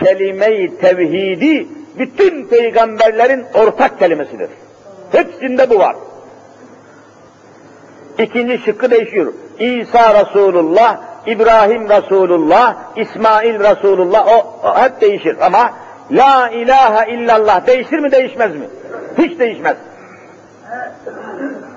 kelime-i 0.00 0.78
tevhidi 0.78 1.68
bütün 1.98 2.46
peygamberlerin 2.46 3.44
ortak 3.54 3.98
kelimesidir. 3.98 4.48
Hepsinde 5.12 5.70
bu 5.70 5.78
var. 5.78 5.96
İkinci 8.18 8.58
şıkkı 8.58 8.90
değişiyor. 8.90 9.32
İsa 9.58 10.24
Resulullah, 10.24 10.98
İbrahim 11.26 11.88
Resulullah, 11.88 12.76
İsmail 12.96 13.60
Resulullah 13.60 14.26
o, 14.28 14.68
o 14.68 14.78
hep 14.78 15.00
değişir 15.00 15.36
ama 15.40 15.70
La 16.10 16.48
ilahe 16.48 17.12
illallah 17.12 17.66
değişir 17.66 17.98
mi 17.98 18.12
değişmez 18.12 18.54
mi? 18.54 18.64
Hiç 19.18 19.38
değişmez. 19.38 19.76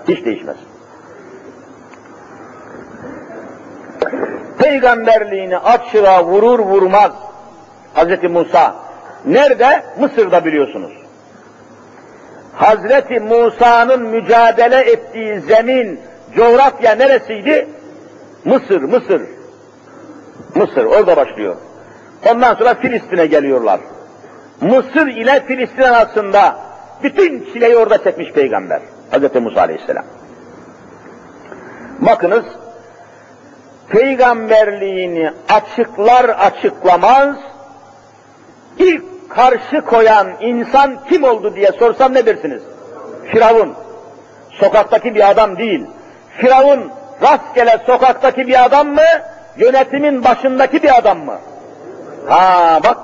Hiç 0.07 0.25
değişmez. 0.25 0.57
Peygamberliğini 4.57 5.57
açığa 5.57 6.25
vurur 6.25 6.59
vurmaz 6.59 7.11
Hz. 7.95 8.23
Musa 8.23 8.75
Nerede? 9.25 9.83
Mısır'da 9.99 10.45
biliyorsunuz. 10.45 10.91
Hazreti 12.53 13.19
Musa'nın 13.19 14.01
mücadele 14.01 14.79
ettiği 14.91 15.39
zemin, 15.39 15.99
coğrafya 16.35 16.95
neresiydi? 16.95 17.67
Mısır, 18.45 18.81
Mısır. 18.81 19.21
Mısır, 20.55 20.85
orada 20.85 21.17
başlıyor. 21.17 21.55
Ondan 22.31 22.55
sonra 22.55 22.73
Filistin'e 22.73 23.25
geliyorlar. 23.25 23.79
Mısır 24.61 25.07
ile 25.07 25.43
Filistin 25.45 25.81
arasında 25.81 26.55
bütün 27.03 27.53
çileyi 27.53 27.77
orada 27.77 28.03
çekmiş 28.03 28.31
peygamber. 28.31 28.81
Hz. 29.11 29.35
Musa 29.41 29.61
Aleyhisselam. 29.61 30.05
Bakınız, 31.99 32.45
peygamberliğini 33.89 35.31
açıklar 35.49 36.29
açıklamaz, 36.29 37.35
ilk 38.79 39.29
karşı 39.29 39.81
koyan 39.81 40.27
insan 40.41 40.97
kim 41.09 41.23
oldu 41.23 41.55
diye 41.55 41.71
sorsam 41.71 42.13
ne 42.13 42.25
dersiniz? 42.25 42.63
Firavun. 43.31 43.73
Sokaktaki 44.51 45.15
bir 45.15 45.29
adam 45.29 45.57
değil. 45.57 45.85
Firavun 46.37 46.91
rastgele 47.21 47.77
sokaktaki 47.85 48.47
bir 48.47 48.65
adam 48.65 48.87
mı? 48.87 49.01
Yönetimin 49.57 50.23
başındaki 50.23 50.83
bir 50.83 50.97
adam 50.97 51.25
mı? 51.25 51.39
Ha 52.27 52.79
bak, 52.83 52.97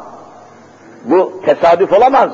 bu 1.03 1.41
tesadüf 1.45 1.93
olamaz. 1.93 2.31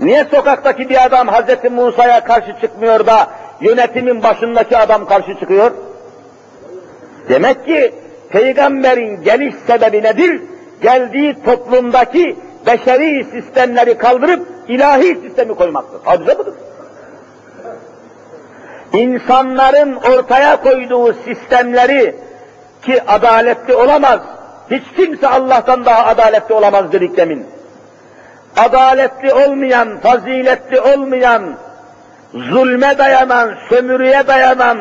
Niye 0.00 0.24
sokaktaki 0.24 0.88
bir 0.88 1.04
adam 1.06 1.28
Hz. 1.28 1.70
Musa'ya 1.70 2.24
karşı 2.24 2.56
çıkmıyor 2.60 3.06
da 3.06 3.28
yönetimin 3.60 4.22
başındaki 4.22 4.76
adam 4.76 5.06
karşı 5.06 5.34
çıkıyor? 5.40 5.70
Demek 7.28 7.64
ki 7.64 7.94
peygamberin 8.30 9.22
geliş 9.22 9.54
sebebi 9.66 10.02
nedir? 10.02 10.42
Geldiği 10.82 11.42
toplumdaki 11.44 12.36
beşeri 12.66 13.24
sistemleri 13.24 13.98
kaldırıp 13.98 14.46
ilahi 14.68 15.18
sistemi 15.22 15.54
koymaktır. 15.54 16.00
Hadise 16.04 16.38
budur. 16.38 16.54
İnsanların 18.92 19.94
ortaya 19.94 20.62
koyduğu 20.62 21.12
sistemleri 21.12 22.16
ki 22.82 23.02
adaletli 23.06 23.74
olamaz, 23.74 24.20
hiç 24.70 24.82
kimse 24.96 25.28
Allah'tan 25.28 25.84
daha 25.84 26.06
adaletli 26.06 26.54
olamaz 26.54 26.92
dedik 26.92 27.16
demin. 27.16 27.46
Adaletli 28.56 29.34
olmayan, 29.34 30.00
faziletli 30.00 30.80
olmayan, 30.80 31.42
zulme 32.34 32.98
dayanan, 32.98 33.54
sömürüye 33.68 34.26
dayanan, 34.26 34.78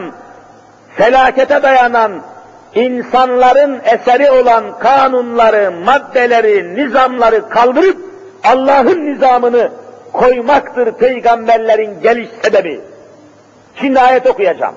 felakete 0.95 1.63
dayanan, 1.63 2.21
insanların 2.75 3.81
eseri 3.85 4.31
olan 4.31 4.79
kanunları, 4.79 5.71
maddeleri, 5.71 6.75
nizamları 6.75 7.49
kaldırıp 7.49 7.97
Allah'ın 8.43 9.05
nizamını 9.05 9.71
koymaktır 10.13 10.91
peygamberlerin 10.91 12.01
geliş 12.01 12.29
sebebi. 12.43 12.81
Şimdi 13.75 13.99
ayet 13.99 14.27
okuyacağım. 14.27 14.75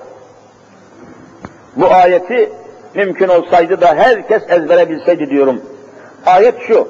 Bu 1.75 1.93
ayeti 1.93 2.51
mümkün 2.95 3.27
olsaydı 3.27 3.81
da 3.81 3.95
herkes 3.95 4.43
ezbere 4.49 4.89
bilseydi 4.89 5.29
diyorum. 5.29 5.61
Ayet 6.25 6.55
şu. 6.67 6.87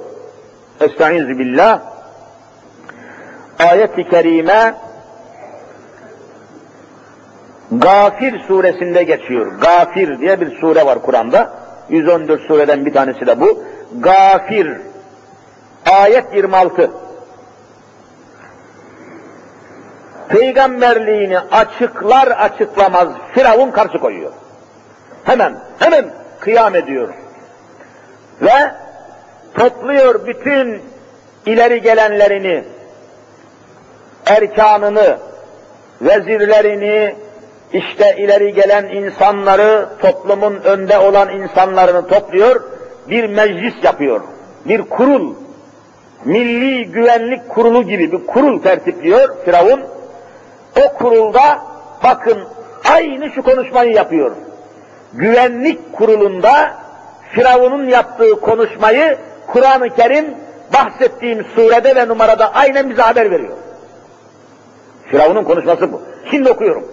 Estaizu 0.81 1.39
billah. 1.39 1.79
Ayet-i 3.59 4.09
kerime 4.09 4.73
Gafir 7.71 8.39
suresinde 8.39 9.03
geçiyor. 9.03 9.59
Gafir 9.61 10.19
diye 10.19 10.41
bir 10.41 10.59
sure 10.59 10.85
var 10.85 11.01
Kur'an'da. 11.01 11.53
114 11.89 12.41
sureden 12.41 12.85
bir 12.85 12.93
tanesi 12.93 13.27
de 13.27 13.39
bu. 13.39 13.63
Gafir. 13.99 14.77
Ayet 15.91 16.35
26. 16.35 16.91
Peygamberliğini 20.29 21.39
açıklar 21.39 22.27
açıklamaz 22.27 23.07
Firavun 23.33 23.71
karşı 23.71 23.97
koyuyor. 23.97 24.31
Hemen, 25.23 25.59
hemen 25.79 26.05
kıyam 26.39 26.75
ediyor. 26.75 27.13
Ve 28.41 28.71
topluyor 29.53 30.27
bütün 30.27 30.81
ileri 31.45 31.81
gelenlerini, 31.81 32.63
erkanını, 34.25 35.17
vezirlerini, 36.01 37.15
işte 37.73 38.15
ileri 38.17 38.53
gelen 38.53 38.89
insanları, 38.89 39.89
toplumun 40.01 40.55
önde 40.55 40.97
olan 40.97 41.29
insanlarını 41.29 42.07
topluyor, 42.07 42.63
bir 43.09 43.29
meclis 43.29 43.83
yapıyor, 43.83 44.21
bir 44.65 44.81
kurul, 44.81 45.35
Milli 46.25 46.85
Güvenlik 46.85 47.49
Kurulu 47.49 47.83
gibi 47.83 48.11
bir 48.11 48.27
kurul 48.27 48.61
tertipliyor 48.61 49.35
Firavun. 49.45 49.81
O 50.85 50.93
kurulda 50.93 51.61
bakın 52.03 52.37
aynı 52.89 53.29
şu 53.29 53.43
konuşmayı 53.43 53.93
yapıyor. 53.93 54.31
Güvenlik 55.13 55.93
kurulunda 55.93 56.71
Firavun'un 57.31 57.89
yaptığı 57.89 58.39
konuşmayı 58.41 59.17
Kur'an-ı 59.53 59.95
Kerim 59.95 60.25
bahsettiğim 60.73 61.45
surede 61.55 61.95
ve 61.95 62.07
numarada 62.07 62.53
aynen 62.53 62.89
bize 62.89 63.01
haber 63.01 63.31
veriyor. 63.31 63.57
Firavun'un 65.07 65.43
konuşması 65.43 65.91
bu. 65.91 66.01
Şimdi 66.31 66.49
okuyorum. 66.49 66.91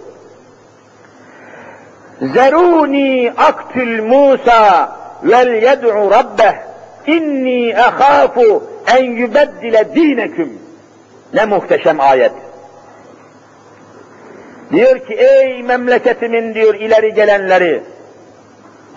Zeruni 2.21 3.33
aktül 3.37 4.03
Musa 4.03 4.91
vel 5.23 5.63
yed'u 5.63 6.11
rabbeh 6.11 6.53
inni 7.07 7.69
ehâfu 7.69 8.63
en 8.95 9.03
yübeddile 9.03 9.95
dineküm. 9.95 10.59
Ne 11.33 11.45
muhteşem 11.45 11.99
ayet. 11.99 12.31
Diyor 14.71 14.99
ki 14.99 15.13
ey 15.13 15.63
memleketimin 15.63 16.53
diyor 16.53 16.75
ileri 16.75 17.13
gelenleri, 17.13 17.83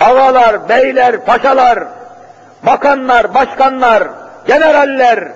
avalar, 0.01 0.69
beyler, 0.69 1.25
paşalar, 1.25 1.79
bakanlar, 2.67 3.35
başkanlar, 3.35 4.03
generaller, 4.47 5.29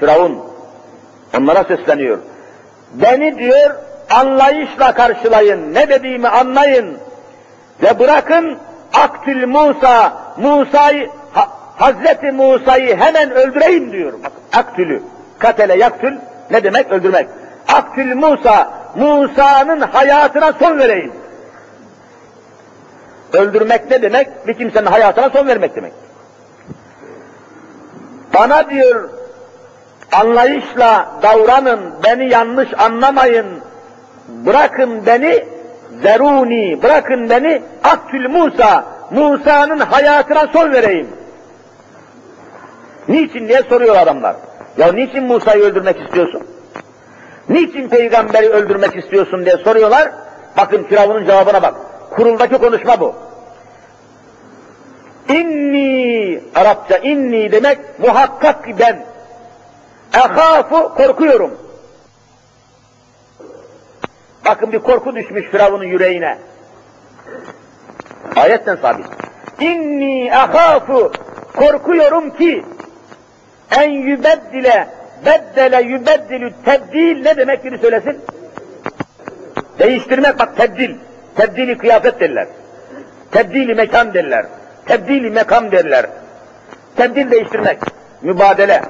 Firavun 0.00 0.44
onlara 1.38 1.64
sesleniyor. 1.64 2.18
Beni 2.92 3.38
diyor 3.38 3.74
anlayışla 4.10 4.94
karşılayın, 4.94 5.74
ne 5.74 5.88
dediğimi 5.88 6.28
anlayın 6.28 6.98
ve 7.82 7.98
bırakın 7.98 8.58
Aktül 8.94 9.46
Musa, 9.46 10.12
Musa'yı, 10.36 11.10
ha, 11.32 11.48
Hazreti 11.76 12.32
Musa'yı 12.32 12.96
hemen 12.96 13.30
öldüreyim 13.30 13.92
diyor. 13.92 14.12
Aktülü, 14.52 15.02
katele 15.38 15.78
yaktül 15.78 16.18
ne 16.50 16.64
demek? 16.64 16.92
Öldürmek. 16.92 17.28
Aktül 17.72 18.14
Musa, 18.14 18.70
Musa'nın 18.96 19.80
hayatına 19.80 20.52
son 20.52 20.78
vereyim. 20.78 21.12
Öldürmek 23.32 23.90
ne 23.90 24.02
demek? 24.02 24.46
Bir 24.46 24.54
kimsenin 24.54 24.86
hayatına 24.86 25.30
son 25.30 25.46
vermek 25.46 25.76
demek. 25.76 25.92
Bana 28.34 28.70
diyor, 28.70 29.08
anlayışla 30.12 31.08
davranın, 31.22 31.80
beni 32.04 32.28
yanlış 32.32 32.68
anlamayın, 32.78 33.46
bırakın 34.28 35.06
beni, 35.06 35.44
zeruni, 36.02 36.82
bırakın 36.82 37.30
beni, 37.30 37.62
aktül 37.84 38.28
Musa, 38.28 38.84
Musa'nın 39.10 39.78
hayatına 39.78 40.46
son 40.52 40.72
vereyim. 40.72 41.08
Niçin 43.08 43.48
diye 43.48 43.62
soruyor 43.62 43.96
adamlar. 43.96 44.36
Ya 44.78 44.92
niçin 44.92 45.24
Musa'yı 45.24 45.62
öldürmek 45.62 46.00
istiyorsun? 46.00 46.42
Niçin 47.48 47.88
peygamberi 47.88 48.48
öldürmek 48.48 48.96
istiyorsun 48.96 49.44
diye 49.44 49.56
soruyorlar. 49.56 50.10
Bakın 50.56 50.84
Firavun'un 50.84 51.26
cevabına 51.26 51.62
bak. 51.62 51.74
Kuruldaki 52.10 52.58
konuşma 52.58 53.00
bu. 53.00 53.14
İnni, 55.28 56.40
Arapça 56.54 56.96
inni 56.96 57.52
demek 57.52 57.78
muhakkak 57.98 58.78
ben. 58.78 59.04
Ehafu, 60.14 60.94
korkuyorum. 60.94 61.58
Bakın 64.46 64.72
bir 64.72 64.78
korku 64.78 65.14
düşmüş 65.14 65.46
Firavun'un 65.46 65.84
yüreğine. 65.84 66.38
Ayetten 68.36 68.76
sabit. 68.76 69.06
İnni 69.60 70.26
ehafu, 70.26 71.12
korkuyorum 71.56 72.36
ki 72.36 72.64
en 73.70 73.90
yübeddile, 73.90 74.88
beddele 75.26 75.82
yübeddilü 75.82 76.52
tebdil 76.64 77.22
ne 77.22 77.36
demek 77.36 77.64
biri 77.64 77.78
söylesin? 77.78 78.20
Değiştirmek 79.78 80.38
bak 80.38 80.56
tebdil. 80.56 80.96
Tebdili 81.36 81.78
kıyafet 81.78 82.20
derler. 82.20 82.48
Tebdili 83.30 83.74
mekan 83.74 84.14
derler. 84.14 84.46
Tebdili 84.86 85.30
mekam 85.30 85.72
derler. 85.72 86.06
Tebdil 86.96 87.30
değiştirmek. 87.30 87.78
Mübadele. 88.22 88.82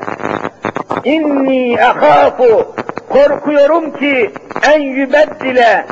İnni 1.04 1.72
ehafu 1.72 2.74
korkuyorum 3.08 3.96
ki 3.96 4.30
en 4.72 4.80
yübeddile 4.80 5.86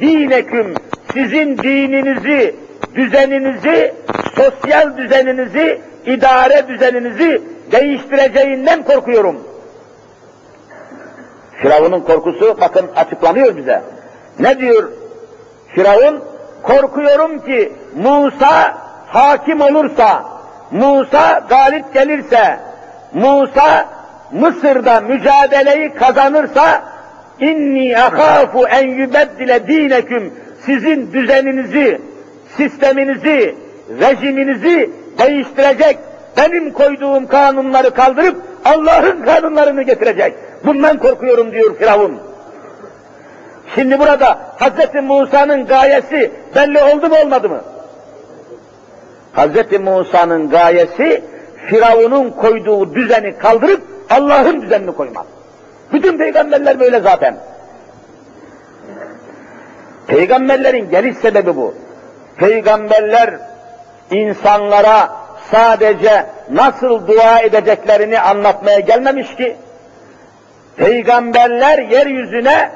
dineküm 0.00 0.74
sizin 1.12 1.58
dininizi, 1.58 2.56
düzeninizi, 2.94 3.94
sosyal 4.36 4.96
düzeninizi, 4.96 5.80
idare 6.06 6.68
düzeninizi 6.68 7.42
değiştireceğinden 7.72 8.82
korkuyorum. 8.82 9.36
Firavun'un 11.62 12.00
korkusu 12.00 12.56
bakın 12.60 12.90
açıklanıyor 12.96 13.56
bize. 13.56 13.82
Ne 14.38 14.58
diyor 14.58 14.90
Firavun? 15.68 16.24
Korkuyorum 16.62 17.44
ki 17.44 17.72
Musa 17.96 18.78
hakim 19.12 19.60
olursa, 19.60 20.24
Musa 20.70 21.42
galip 21.48 21.94
gelirse, 21.94 22.60
Musa 23.14 23.84
Mısır'da 24.32 25.00
mücadeleyi 25.00 25.94
kazanırsa 25.94 26.82
inni 27.40 27.98
ahafu 27.98 28.66
en 28.68 28.88
yubeddile 28.88 29.68
dineküm 29.68 30.34
sizin 30.66 31.12
düzeninizi, 31.12 32.00
sisteminizi, 32.56 33.54
rejiminizi 34.00 34.90
değiştirecek, 35.18 35.98
benim 36.36 36.72
koyduğum 36.72 37.26
kanunları 37.26 37.94
kaldırıp 37.94 38.36
Allah'ın 38.64 39.22
kanunlarını 39.22 39.82
getirecek. 39.82 40.34
Bundan 40.64 40.98
korkuyorum 40.98 41.52
diyor 41.52 41.76
Firavun. 41.76 42.18
Şimdi 43.74 43.98
burada 43.98 44.38
Hz. 44.58 45.02
Musa'nın 45.02 45.66
gayesi 45.66 46.30
belli 46.56 46.82
oldu 46.82 47.08
mu 47.08 47.16
olmadı 47.24 47.48
mı? 47.48 47.60
Hz. 49.36 49.80
Musa'nın 49.80 50.50
gayesi 50.50 51.24
Firavun'un 51.66 52.30
koyduğu 52.30 52.94
düzeni 52.94 53.38
kaldırıp 53.38 53.82
Allah'ın 54.10 54.62
düzenini 54.62 54.92
koymak. 54.92 55.26
Bütün 55.92 56.18
peygamberler 56.18 56.80
böyle 56.80 57.00
zaten. 57.00 57.36
Peygamberlerin 60.06 60.90
geliş 60.90 61.16
sebebi 61.16 61.56
bu. 61.56 61.74
Peygamberler 62.36 63.34
insanlara 64.10 65.10
sadece 65.50 66.26
nasıl 66.50 67.06
dua 67.06 67.40
edeceklerini 67.40 68.20
anlatmaya 68.20 68.80
gelmemiş 68.80 69.36
ki, 69.36 69.56
peygamberler 70.76 71.78
yeryüzüne 71.78 72.70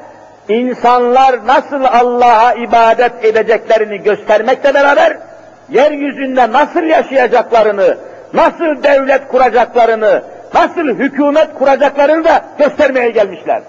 insanlar 0.49 1.47
nasıl 1.47 1.83
Allah'a 1.83 2.53
ibadet 2.53 3.25
edeceklerini 3.25 3.97
göstermekle 3.97 4.73
beraber, 4.73 5.17
yeryüzünde 5.69 6.51
nasıl 6.51 6.83
yaşayacaklarını, 6.83 7.97
nasıl 8.33 8.83
devlet 8.83 9.27
kuracaklarını, 9.27 10.23
nasıl 10.53 10.87
hükümet 10.87 11.53
kuracaklarını 11.59 12.23
da 12.23 12.45
göstermeye 12.57 13.09
gelmişler. 13.09 13.61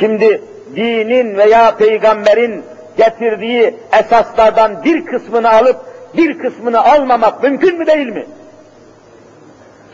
Şimdi 0.00 0.42
dinin 0.76 1.38
veya 1.38 1.76
peygamberin 1.76 2.64
getirdiği 2.96 3.74
esaslardan 3.92 4.84
bir 4.84 5.06
kısmını 5.06 5.50
alıp 5.50 5.76
bir 6.16 6.38
kısmını 6.38 6.84
almamak 6.84 7.42
mümkün 7.42 7.78
mü 7.78 7.86
değil 7.86 8.06
mi? 8.06 8.26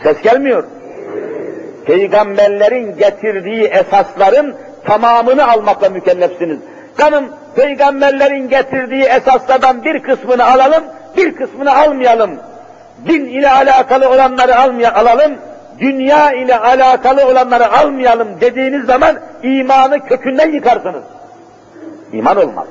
Ses 0.02 0.22
gelmiyor. 0.22 0.64
Peygamberlerin 1.84 2.96
getirdiği 2.96 3.64
esasların 3.64 4.54
tamamını 4.84 5.48
almakla 5.48 5.90
mükellefsiniz. 5.90 6.58
Canım 6.98 7.24
peygamberlerin 7.56 8.48
getirdiği 8.48 9.04
esaslardan 9.04 9.84
bir 9.84 10.02
kısmını 10.02 10.44
alalım, 10.44 10.84
bir 11.16 11.36
kısmını 11.36 11.76
almayalım. 11.76 12.30
Din 13.08 13.24
ile 13.24 13.50
alakalı 13.50 14.08
olanları 14.08 14.58
almaya, 14.58 14.94
alalım, 14.94 15.32
dünya 15.78 16.32
ile 16.32 16.58
alakalı 16.58 17.26
olanları 17.26 17.72
almayalım 17.72 18.28
dediğiniz 18.40 18.86
zaman 18.86 19.16
imanı 19.42 20.06
kökünden 20.06 20.52
yıkarsınız. 20.52 21.02
İman 22.12 22.36
olmaz. 22.36 22.66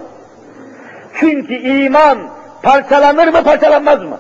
Çünkü 1.19 1.53
iman 1.53 2.17
parçalanır 2.63 3.27
mı 3.27 3.43
parçalanmaz 3.43 4.03
mı? 4.03 4.17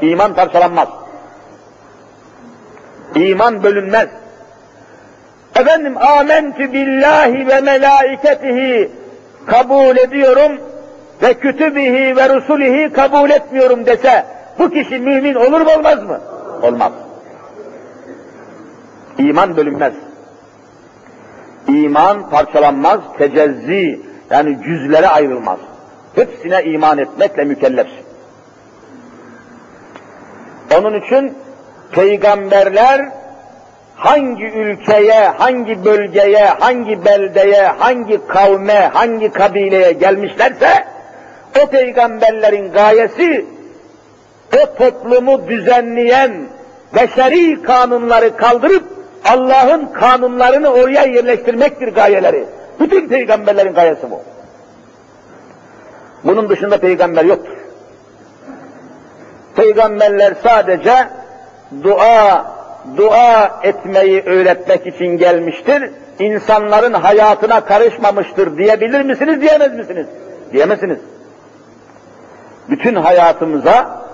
İman 0.00 0.34
parçalanmaz. 0.34 0.88
İman 3.14 3.62
bölünmez. 3.62 4.08
Efendim 5.56 5.98
amentü 5.98 6.72
billahi 6.72 7.46
ve 7.46 7.60
melaiketihi 7.60 8.90
kabul 9.46 9.96
ediyorum 9.96 10.60
ve 11.22 11.34
kütübihi 11.34 12.16
ve 12.16 12.28
rusulihi 12.28 12.92
kabul 12.92 13.30
etmiyorum 13.30 13.86
dese 13.86 14.26
bu 14.58 14.70
kişi 14.70 14.98
mümin 14.98 15.34
olur 15.34 15.60
mu 15.60 15.70
olmaz 15.78 16.02
mı? 16.02 16.20
Olmaz. 16.62 16.92
İman 19.18 19.56
bölünmez. 19.56 19.94
İman 21.68 22.30
parçalanmaz, 22.30 23.00
tecezzi 23.18 24.00
yani 24.30 24.58
cüzlere 24.64 25.08
ayrılmaz. 25.08 25.58
Hepsine 26.14 26.64
iman 26.64 26.98
etmekle 26.98 27.44
mükellefsin. 27.44 28.06
Onun 30.78 30.94
için 30.94 31.34
peygamberler 31.92 33.08
hangi 33.96 34.44
ülkeye, 34.44 35.28
hangi 35.28 35.84
bölgeye, 35.84 36.46
hangi 36.46 37.04
beldeye, 37.04 37.66
hangi 37.66 38.26
kavme, 38.26 38.90
hangi 38.92 39.32
kabileye 39.32 39.92
gelmişlerse 39.92 40.68
o 41.62 41.66
peygamberlerin 41.66 42.72
gayesi 42.72 43.46
o 44.56 44.74
toplumu 44.74 45.48
düzenleyen 45.48 46.32
beşeri 46.94 47.62
kanunları 47.62 48.36
kaldırıp 48.36 48.84
Allah'ın 49.24 49.86
kanunlarını 49.86 50.68
oraya 50.68 51.02
yerleştirmektir 51.02 51.88
gayeleri. 51.88 52.44
Bütün 52.80 53.08
peygamberlerin 53.08 53.74
gayesi 53.74 54.10
bu. 54.10 54.20
Bunun 56.24 56.48
dışında 56.48 56.78
peygamber 56.78 57.24
yoktur. 57.24 57.56
Peygamberler 59.56 60.34
sadece 60.42 61.08
dua, 61.82 62.55
dua 62.96 63.60
etmeyi 63.62 64.22
öğretmek 64.22 64.86
için 64.86 65.06
gelmiştir. 65.06 65.90
İnsanların 66.18 66.92
hayatına 66.92 67.60
karışmamıştır 67.60 68.58
diyebilir 68.58 69.00
misiniz, 69.00 69.40
diyemez 69.40 69.74
misiniz? 69.74 70.06
Diyemezsiniz. 70.52 70.98
Bütün 72.70 72.94
hayatımıza, 72.94 74.06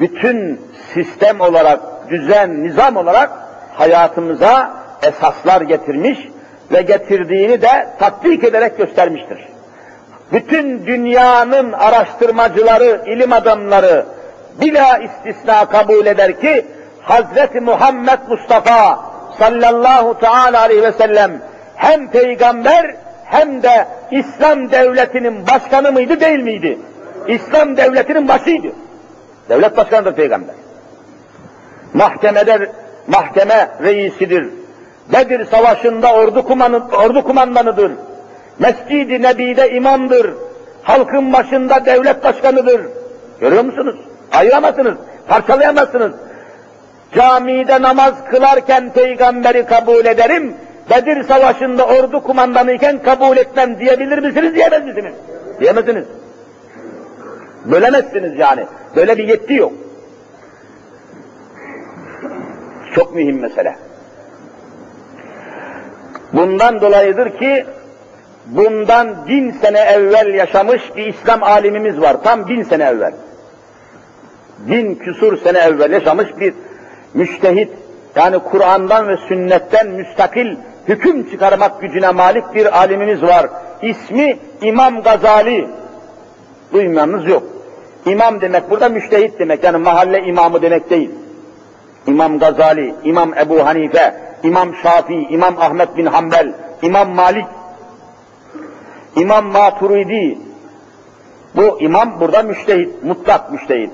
bütün 0.00 0.60
sistem 0.94 1.40
olarak, 1.40 1.80
düzen, 2.10 2.64
nizam 2.64 2.96
olarak 2.96 3.30
hayatımıza 3.74 4.70
esaslar 5.02 5.60
getirmiş 5.60 6.18
ve 6.72 6.82
getirdiğini 6.82 7.62
de 7.62 7.88
tatbik 7.98 8.44
ederek 8.44 8.78
göstermiştir. 8.78 9.38
Bütün 10.32 10.86
dünyanın 10.86 11.72
araştırmacıları, 11.72 13.02
ilim 13.06 13.32
adamları 13.32 14.06
bila 14.60 14.98
istisna 14.98 15.64
kabul 15.64 16.06
eder 16.06 16.40
ki 16.40 16.66
Hazreti 17.08 17.60
Muhammed 17.60 18.18
Mustafa 18.28 19.00
sallallahu 19.38 20.18
teala 20.18 20.60
aleyhi 20.60 20.82
ve 20.82 20.92
sellem 20.92 21.42
hem 21.76 22.10
peygamber 22.10 22.94
hem 23.24 23.62
de 23.62 23.88
İslam 24.10 24.70
devletinin 24.70 25.46
başkanı 25.46 25.92
mıydı 25.92 26.20
değil 26.20 26.42
miydi? 26.42 26.78
İslam 27.28 27.76
devletinin 27.76 28.28
başıydı. 28.28 28.68
Devlet 29.48 29.76
başkanıdır 29.76 30.14
peygamber. 30.14 30.54
Mahkemede 31.94 32.72
mahkeme 33.06 33.68
reisidir. 33.82 34.48
Bedir 35.12 35.44
Savaşı'nda 35.44 36.14
ordu, 36.14 36.44
kumanı, 36.44 36.82
ordu 37.04 37.24
kumandanıdır. 37.24 37.92
Mescid-i 38.58 39.22
Nebi'de 39.22 39.70
imamdır. 39.70 40.34
Halkın 40.82 41.32
başında 41.32 41.86
devlet 41.86 42.24
başkanıdır. 42.24 42.80
Görüyor 43.40 43.64
musunuz? 43.64 43.96
Ayıramazsınız, 44.32 44.94
parçalayamazsınız. 45.28 46.12
Camide 47.14 47.82
namaz 47.82 48.14
kılarken 48.30 48.92
peygamberi 48.92 49.66
kabul 49.66 50.06
ederim, 50.06 50.54
Bedir 50.90 51.24
Savaşı'nda 51.24 51.86
ordu 51.86 52.22
kumandanı 52.22 52.72
iken 52.72 53.02
kabul 53.02 53.36
etmem 53.36 53.78
diyebilir 53.78 54.18
misiniz, 54.18 54.54
diyemez 54.54 54.84
misiniz? 54.84 55.14
Diyemezsiniz. 55.60 56.04
Bölemezsiniz 57.64 58.38
yani. 58.38 58.66
Böyle 58.96 59.18
bir 59.18 59.28
yetki 59.28 59.54
yok. 59.54 59.72
Çok 62.94 63.14
mühim 63.14 63.40
mesele. 63.40 63.76
Bundan 66.32 66.80
dolayıdır 66.80 67.38
ki 67.38 67.66
bundan 68.46 69.28
bin 69.28 69.52
sene 69.52 69.78
evvel 69.78 70.34
yaşamış 70.34 70.82
bir 70.96 71.06
İslam 71.06 71.42
alimimiz 71.42 72.00
var. 72.00 72.22
Tam 72.24 72.48
bin 72.48 72.62
sene 72.62 72.84
evvel. 72.84 73.12
Bin 74.58 74.94
küsur 74.94 75.36
sene 75.36 75.58
evvel 75.58 75.92
yaşamış 75.92 76.28
bir 76.40 76.54
müştehit, 77.14 77.70
yani 78.16 78.38
Kur'an'dan 78.38 79.08
ve 79.08 79.16
sünnetten 79.16 79.86
müstakil 79.86 80.56
hüküm 80.88 81.30
çıkarmak 81.30 81.80
gücüne 81.80 82.10
malik 82.10 82.54
bir 82.54 82.78
alimimiz 82.78 83.22
var. 83.22 83.46
İsmi 83.82 84.38
İmam 84.62 85.02
Gazali. 85.02 85.68
Duymayanınız 86.72 87.26
yok. 87.26 87.42
İmam 88.06 88.40
demek 88.40 88.70
burada 88.70 88.88
müştehit 88.88 89.38
demek, 89.38 89.64
yani 89.64 89.76
mahalle 89.78 90.22
imamı 90.22 90.62
demek 90.62 90.90
değil. 90.90 91.10
İmam 92.06 92.38
Gazali, 92.38 92.94
İmam 93.04 93.34
Ebu 93.34 93.66
Hanife, 93.66 94.14
İmam 94.42 94.74
Şafii, 94.82 95.26
İmam 95.30 95.58
Ahmet 95.58 95.96
bin 95.96 96.06
Hanbel, 96.06 96.52
İmam 96.82 97.10
Malik, 97.10 97.46
İmam 99.16 99.46
Maturidi, 99.46 100.38
bu 101.56 101.80
imam 101.80 102.20
burada 102.20 102.42
müştehit, 102.42 103.04
mutlak 103.04 103.52
müştehit. 103.52 103.90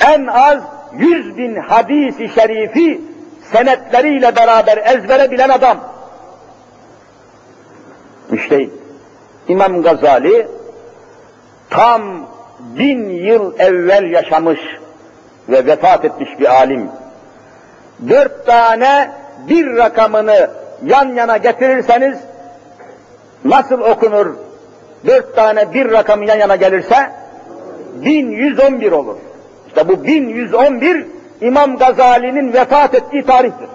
En 0.00 0.26
az 0.26 0.58
yüz 0.98 1.36
bin 1.38 1.56
hadisi 1.56 2.28
şerifi 2.28 3.00
senetleriyle 3.52 4.36
beraber 4.36 4.76
ezbere 4.76 5.30
bilen 5.30 5.48
adam. 5.48 5.78
İşte 8.32 8.68
İmam 9.48 9.82
Gazali 9.82 10.48
tam 11.70 12.02
bin 12.60 13.08
yıl 13.08 13.58
evvel 13.58 14.10
yaşamış 14.10 14.60
ve 15.48 15.66
vefat 15.66 16.04
etmiş 16.04 16.30
bir 16.40 16.54
alim. 16.54 16.88
Dört 18.08 18.46
tane 18.46 19.10
bir 19.48 19.76
rakamını 19.76 20.50
yan 20.84 21.14
yana 21.14 21.36
getirirseniz 21.36 22.18
nasıl 23.44 23.80
okunur? 23.80 24.34
Dört 25.06 25.36
tane 25.36 25.74
bir 25.74 25.90
rakamı 25.92 26.24
yan 26.24 26.38
yana 26.38 26.56
gelirse 26.56 27.12
1111 27.94 28.92
olur. 28.92 29.16
İşte 29.76 29.88
bu 29.88 30.04
1111 30.04 31.06
İmam 31.40 31.76
Gazali'nin 31.76 32.52
vefat 32.52 32.94
ettiği 32.94 33.24
tarihtir. 33.26 33.68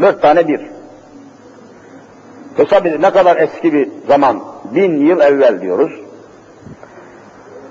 Dört 0.00 0.22
tane 0.22 0.48
bir. 0.48 0.60
Hesap 2.56 2.86
edin 2.86 3.02
ne 3.02 3.10
kadar 3.10 3.36
eski 3.36 3.72
bir 3.72 3.88
zaman. 4.08 4.42
Bin 4.64 5.06
yıl 5.06 5.20
evvel 5.20 5.60
diyoruz. 5.60 5.92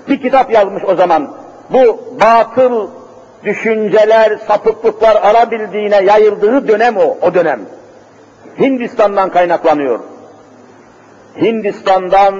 Bir 0.08 0.22
kitap 0.22 0.52
yazmış 0.52 0.82
o 0.84 0.94
zaman. 0.94 1.34
Bu 1.70 2.00
batıl 2.20 2.88
düşünceler, 3.44 4.38
sapıklıklar 4.48 5.16
alabildiğine 5.16 6.02
yayıldığı 6.02 6.68
dönem 6.68 6.96
o, 6.96 7.18
o 7.22 7.34
dönem. 7.34 7.60
Hindistan'dan 8.60 9.30
kaynaklanıyor. 9.30 10.00
Hindistan'dan, 11.40 12.34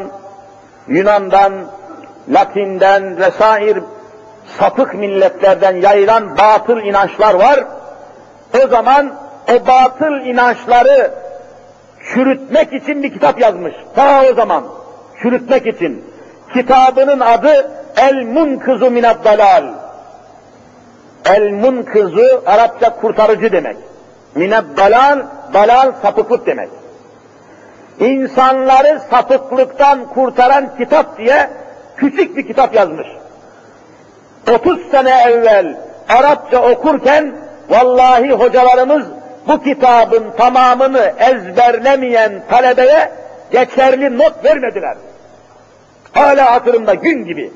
Yunan'dan, 0.89 1.53
Latin'den 2.29 3.21
vesaire 3.21 3.81
sapık 4.59 4.95
milletlerden 4.95 5.77
yayılan 5.77 6.37
batıl 6.39 6.77
inançlar 6.79 7.35
var. 7.35 7.65
O 8.65 8.69
zaman 8.69 9.15
o 9.53 9.67
batıl 9.67 10.13
inançları 10.27 11.11
çürütmek 12.15 12.73
için 12.73 13.03
bir 13.03 13.13
kitap 13.13 13.41
yazmış. 13.41 13.75
Ta 13.95 14.23
o 14.31 14.35
zaman 14.35 14.65
çürütmek 15.23 15.67
için. 15.67 16.05
Kitabının 16.53 17.21
adı 17.21 17.71
El 17.97 18.25
Munkızu 18.25 18.91
Minad 18.91 19.25
Dalal. 19.25 19.65
El 21.25 21.51
Munkızu 21.51 22.43
Arapça 22.47 22.97
kurtarıcı 23.01 23.53
demek. 23.53 23.77
Minad 24.35 24.77
Dalal, 24.77 25.23
dalal 25.55 25.93
sapıklık 26.03 26.47
demek. 26.47 26.69
İnsanları 28.01 29.01
sapıklıktan 29.11 30.09
kurtaran 30.09 30.77
kitap 30.79 31.19
diye 31.19 31.51
küçük 31.97 32.37
bir 32.37 32.47
kitap 32.47 32.75
yazmış. 32.75 33.07
30 34.55 34.91
sene 34.91 35.11
evvel 35.11 35.77
Arapça 36.09 36.71
okurken 36.71 37.35
vallahi 37.71 38.33
hocalarımız 38.33 39.07
bu 39.49 39.63
kitabın 39.63 40.31
tamamını 40.39 41.13
ezberlemeyen 41.19 42.33
talebeye 42.51 43.11
geçerli 43.51 44.19
not 44.19 44.45
vermediler. 44.45 44.97
Hala 46.13 46.53
hatırımda 46.53 46.95
gün 46.95 47.25
gibi. 47.25 47.51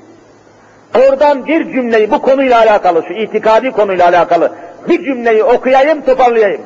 Oradan 0.94 1.46
bir 1.46 1.72
cümleyi 1.72 2.10
bu 2.10 2.22
konuyla 2.22 2.58
alakalı, 2.58 3.04
şu 3.08 3.14
itikadi 3.14 3.70
konuyla 3.70 4.08
alakalı 4.08 4.52
bir 4.88 5.04
cümleyi 5.04 5.44
okuyayım, 5.44 6.00
toparlayayım. 6.00 6.62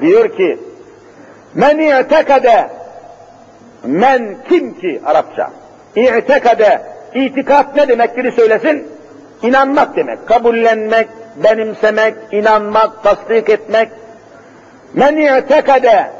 Diyor 0.00 0.36
ki, 0.36 0.58
men 1.54 1.78
i'tekade, 1.78 2.70
men 3.84 4.36
kim 4.48 4.80
ki 4.80 5.00
Arapça, 5.04 5.50
i'tekade, 5.96 6.82
itikat 7.14 7.76
ne 7.76 7.88
demek 7.88 8.16
biri 8.16 8.32
söylesin? 8.32 8.95
İnanmak 9.42 9.96
demek, 9.96 10.28
kabullenmek, 10.28 11.08
benimsemek, 11.36 12.14
inanmak, 12.32 13.02
tasdik 13.02 13.48
etmek. 13.48 13.88
Men 14.94 15.16
i'tekade 15.16 16.10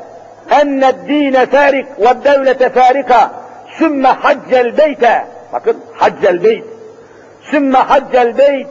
enne 0.50 0.92
dine 1.08 1.46
farik 1.46 1.86
ve 2.00 2.24
devlete 2.24 2.68
farika 2.68 3.30
sümme 3.78 4.08
haccel 4.08 4.78
beyte. 4.78 5.26
Bakın 5.52 5.76
haccel 5.94 6.44
beyt. 6.44 6.64
Sümme 7.50 7.78
haccel 7.78 8.38
beyt 8.38 8.66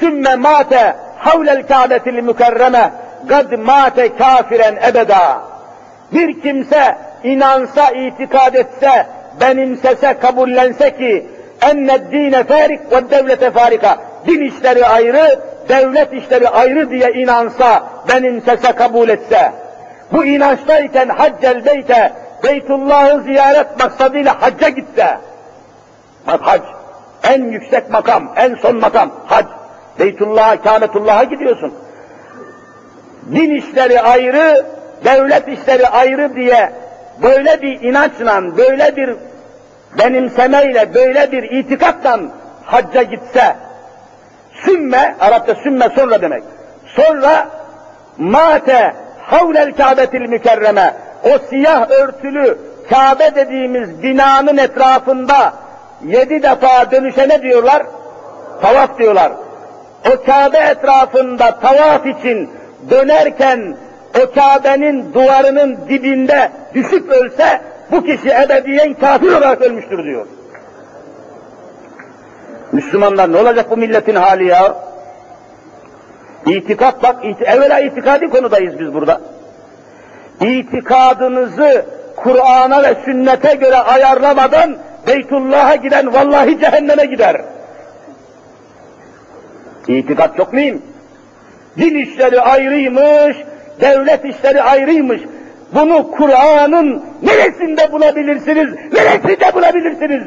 sümme 0.00 0.36
mate 0.36 0.96
havlel 1.18 1.66
kâbetil 1.66 2.22
mükerreme. 2.22 2.92
Gad 3.28 3.52
mate 3.52 4.16
kafiren 4.16 4.76
ebeda. 4.88 5.42
Bir 6.12 6.40
kimse 6.40 6.98
inansa, 7.24 7.90
itikad 7.90 8.54
etse, 8.54 9.06
benimsese, 9.40 10.18
kabullense 10.18 10.96
ki 10.96 11.26
enne 11.62 12.12
dine 12.12 12.44
farik 12.44 12.92
ve 12.92 13.10
devlete 13.10 13.50
farika 13.50 13.98
din 14.26 14.40
işleri 14.40 14.86
ayrı, 14.86 15.40
devlet 15.68 16.12
işleri 16.12 16.48
ayrı 16.48 16.90
diye 16.90 17.12
inansa, 17.12 17.82
benimsese, 18.08 18.72
kabul 18.72 19.08
etse, 19.08 19.52
bu 20.12 20.24
inançtayken 20.24 21.08
haccel 21.08 21.64
beyte, 21.64 22.12
Beytullah'ı 22.44 23.22
ziyaret 23.22 23.80
maksadıyla 23.80 24.42
hacca 24.42 24.68
gitse, 24.68 25.18
bak 26.26 26.40
hac, 26.42 26.62
en 27.22 27.42
yüksek 27.42 27.90
makam, 27.90 28.32
en 28.36 28.54
son 28.54 28.76
makam, 28.76 29.10
hac, 29.26 29.46
Beytullah'a, 29.98 30.62
Kâbetullah'a 30.62 31.24
gidiyorsun. 31.24 31.74
Din 33.32 33.54
işleri 33.54 34.00
ayrı, 34.00 34.66
devlet 35.04 35.48
işleri 35.48 35.88
ayrı 35.88 36.34
diye 36.34 36.72
böyle 37.22 37.62
bir 37.62 37.80
inançla, 37.80 38.56
böyle 38.56 38.96
bir 38.96 39.16
benimsemeyle, 39.98 40.94
böyle 40.94 41.32
bir 41.32 41.42
itikatla 41.42 42.18
hacca 42.64 43.02
gitse, 43.02 43.56
sümme, 44.52 45.16
Arapça 45.20 45.54
sümme 45.54 45.88
sonra 45.88 46.22
demek, 46.22 46.42
sonra 46.86 47.48
mate 48.18 48.94
havlel 49.22 49.72
kâbetil 49.72 50.20
mükerreme, 50.20 50.94
o 51.24 51.38
siyah 51.48 51.90
örtülü 51.90 52.58
Kabe 52.90 53.34
dediğimiz 53.34 54.02
binanın 54.02 54.56
etrafında 54.56 55.52
yedi 56.06 56.42
defa 56.42 56.90
dönüşene 56.90 57.42
diyorlar? 57.42 57.82
Tavaf 58.62 58.98
diyorlar. 58.98 59.32
O 60.12 60.24
Kabe 60.24 60.58
etrafında 60.58 61.58
tavaf 61.60 62.06
için 62.06 62.50
dönerken 62.90 63.76
o 64.22 64.34
Kabe'nin 64.34 65.14
duvarının 65.14 65.78
dibinde 65.88 66.50
düşüp 66.74 67.10
ölse 67.10 67.60
bu 67.92 68.04
kişi 68.04 68.30
ebediyen 68.30 68.94
kafir 68.94 69.28
olarak 69.28 69.62
ölmüştür 69.62 70.04
diyor. 70.04 70.26
Müslümanlar 72.72 73.32
ne 73.32 73.36
olacak 73.36 73.70
bu 73.70 73.76
milletin 73.76 74.14
hali 74.14 74.46
ya? 74.46 74.76
İtikat 76.46 77.02
bak, 77.02 77.24
it 77.24 77.42
evvela 77.42 77.80
itikadi 77.80 78.28
konudayız 78.28 78.78
biz 78.80 78.94
burada. 78.94 79.20
İtikadınızı 80.40 81.86
Kur'an'a 82.16 82.82
ve 82.82 82.94
sünnete 83.04 83.54
göre 83.54 83.76
ayarlamadan 83.76 84.76
Beytullah'a 85.06 85.76
giden 85.76 86.14
vallahi 86.14 86.60
cehenneme 86.60 87.04
gider. 87.04 87.40
İtikat 89.88 90.36
çok 90.36 90.52
mühim. 90.52 90.82
Din 91.78 91.94
işleri 91.94 92.40
ayrıymış, 92.40 93.36
devlet 93.80 94.24
işleri 94.24 94.62
ayrıymış. 94.62 95.20
Bunu 95.72 96.10
Kur'an'ın 96.10 97.04
neresinde 97.22 97.92
bulabilirsiniz, 97.92 98.74
neresinde 98.92 99.54
bulabilirsiniz? 99.54 100.22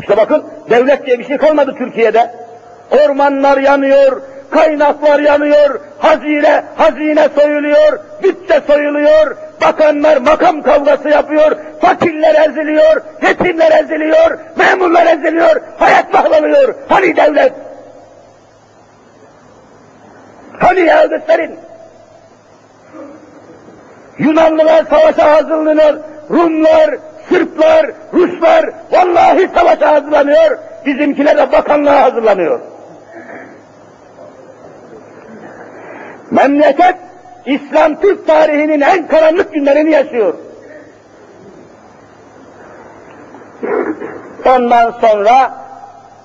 İşte 0.00 0.16
bakın, 0.16 0.44
devlet 0.70 1.06
diye 1.06 1.18
bir 1.18 1.24
şey 1.24 1.36
kalmadı 1.36 1.74
Türkiye'de. 1.78 2.30
Ormanlar 2.90 3.58
yanıyor, 3.58 4.22
kaynaklar 4.50 5.20
yanıyor, 5.20 5.80
hazine, 5.98 6.64
hazine 6.76 7.28
soyuluyor, 7.40 7.98
bütçe 8.22 8.60
soyuluyor, 8.66 9.36
bakanlar 9.62 10.16
makam 10.16 10.62
kavgası 10.62 11.08
yapıyor, 11.08 11.56
fakirler 11.80 12.48
eziliyor, 12.48 13.02
yetimler 13.22 13.84
eziliyor, 13.84 14.38
memurlar 14.56 15.06
eziliyor, 15.06 15.60
hayat 15.78 16.14
mahvolıyor. 16.14 16.74
Hani 16.88 17.16
devlet? 17.16 17.52
Hani 20.58 20.80
ya 20.80 21.06
gösterin? 21.06 21.56
Yunanlılar 24.18 24.84
savaşa 24.84 25.36
hazırlanıyor, 25.36 25.94
Rumlar, 26.30 26.98
Sırplar, 27.28 27.86
Ruslar 28.12 28.72
vallahi 28.92 29.50
savaşa 29.54 29.92
hazırlanıyor, 29.92 30.58
bizimkiler 30.86 31.36
de 31.36 31.52
bakanlığa 31.52 32.02
hazırlanıyor. 32.02 32.60
Memleket 36.30 36.96
İslam 37.46 38.00
Türk 38.00 38.26
tarihinin 38.26 38.80
en 38.80 39.06
karanlık 39.08 39.52
günlerini 39.52 39.90
yaşıyor. 39.90 40.34
Ondan 44.46 44.90
sonra 44.90 45.54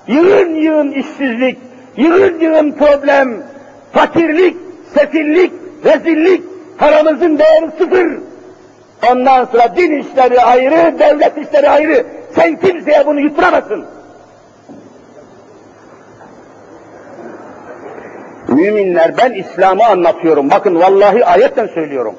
yığın 0.06 0.54
yığın 0.54 0.90
işsizlik, 0.90 1.58
yığın 1.96 2.40
yığın 2.40 2.72
problem, 2.72 3.42
Fakirlik, 3.94 4.56
sefillik, 4.94 5.52
rezillik, 5.84 6.42
paramızın 6.78 7.38
değeri 7.38 7.70
sıfır. 7.78 8.18
Ondan 9.10 9.44
sonra 9.44 9.76
din 9.76 10.00
işleri 10.00 10.40
ayrı, 10.40 10.98
devlet 10.98 11.38
işleri 11.38 11.68
ayrı. 11.70 12.06
Sen 12.34 12.56
kimseye 12.60 13.06
bunu 13.06 13.20
yutturamazsın. 13.20 13.84
Müminler 18.48 19.18
ben 19.18 19.32
İslam'ı 19.32 19.84
anlatıyorum. 19.84 20.50
Bakın 20.50 20.80
vallahi 20.80 21.24
ayetten 21.24 21.66
söylüyorum. 21.66 22.14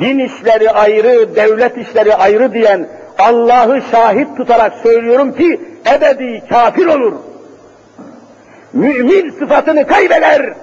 Din 0.00 0.18
işleri 0.18 0.70
ayrı, 0.70 1.36
devlet 1.36 1.76
işleri 1.76 2.14
ayrı 2.14 2.54
diyen 2.54 2.88
Allah'ı 3.18 3.82
şahit 3.90 4.36
tutarak 4.36 4.72
söylüyorum 4.82 5.32
ki 5.32 5.60
ebedi 5.96 6.42
kafir 6.48 6.86
olur. 6.86 7.12
Mümin 8.78 9.30
sıfatını 9.30 9.86
kaybeder. 9.86 10.54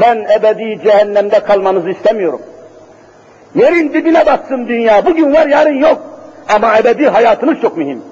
Ben 0.00 0.26
ebedi 0.38 0.80
cehennemde 0.84 1.40
kalmanızı 1.40 1.90
istemiyorum. 1.90 2.42
Yerin 3.54 3.92
dibine 3.92 4.26
batsın 4.26 4.68
dünya. 4.68 5.06
Bugün 5.06 5.32
var 5.32 5.46
yarın 5.46 5.74
yok. 5.74 6.02
Ama 6.48 6.78
ebedi 6.78 7.08
hayatınız 7.08 7.60
çok 7.60 7.76
mühim. 7.76 8.02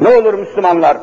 Ne 0.00 0.08
olur 0.08 0.34
Müslümanlar, 0.34 0.96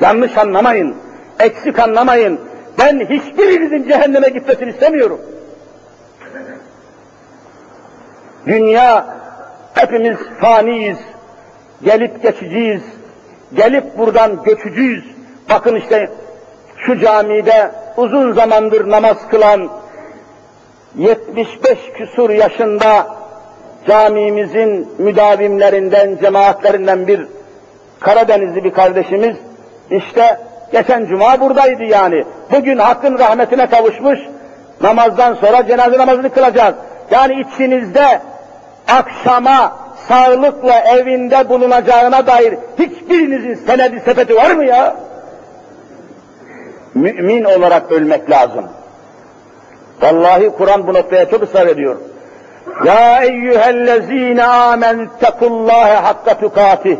yanlış 0.00 0.38
anlamayın, 0.38 0.96
eksik 1.40 1.78
anlamayın. 1.78 2.40
Ben 2.78 3.00
hiçbirinizin 3.00 3.88
cehenneme 3.88 4.28
gitmesini 4.28 4.70
istemiyorum. 4.70 5.20
Dünya, 8.46 9.16
hepimiz 9.74 10.18
faniyiz, 10.40 10.98
gelip 11.84 12.22
geçiciyiz, 12.22 12.82
gelip 13.56 13.98
buradan 13.98 14.42
göçücüyüz. 14.42 15.04
Bakın 15.50 15.76
işte 15.76 16.10
şu 16.76 16.98
camide 16.98 17.70
uzun 17.96 18.32
zamandır 18.32 18.90
namaz 18.90 19.16
kılan, 19.30 19.68
75 20.96 21.78
küsur 21.94 22.30
yaşında 22.30 23.06
camimizin 23.88 24.88
müdavimlerinden, 24.98 26.18
cemaatlerinden 26.22 27.06
bir 27.06 27.26
Karadenizli 28.02 28.64
bir 28.64 28.72
kardeşimiz, 28.72 29.36
işte 29.90 30.38
geçen 30.72 31.06
cuma 31.06 31.40
buradaydı 31.40 31.84
yani. 31.84 32.24
Bugün 32.52 32.78
hakkın 32.78 33.18
rahmetine 33.18 33.66
kavuşmuş, 33.66 34.18
namazdan 34.80 35.34
sonra 35.34 35.66
cenaze 35.66 35.98
namazını 35.98 36.30
kılacak. 36.30 36.74
Yani 37.10 37.40
içinizde 37.40 38.20
akşama 38.88 39.81
sağlıkla 40.08 40.78
evinde 40.78 41.48
bulunacağına 41.48 42.26
dair 42.26 42.54
hiçbirinizin 42.78 43.54
senedi 43.66 44.00
sepeti 44.00 44.36
var 44.36 44.50
mı 44.50 44.64
ya? 44.64 44.96
Mümin 46.94 47.44
olarak 47.44 47.92
ölmek 47.92 48.30
lazım. 48.30 48.64
Vallahi 50.02 50.50
Kur'an 50.50 50.86
bu 50.86 50.94
noktaya 50.94 51.30
çok 51.30 51.42
ısrar 51.42 51.66
ediyor. 51.66 51.96
Ya 52.84 53.22
eyyühellezine 53.22 54.44
amenüttekullâhe 54.44 55.94
hakka 55.94 56.38
tukatih. 56.38 56.96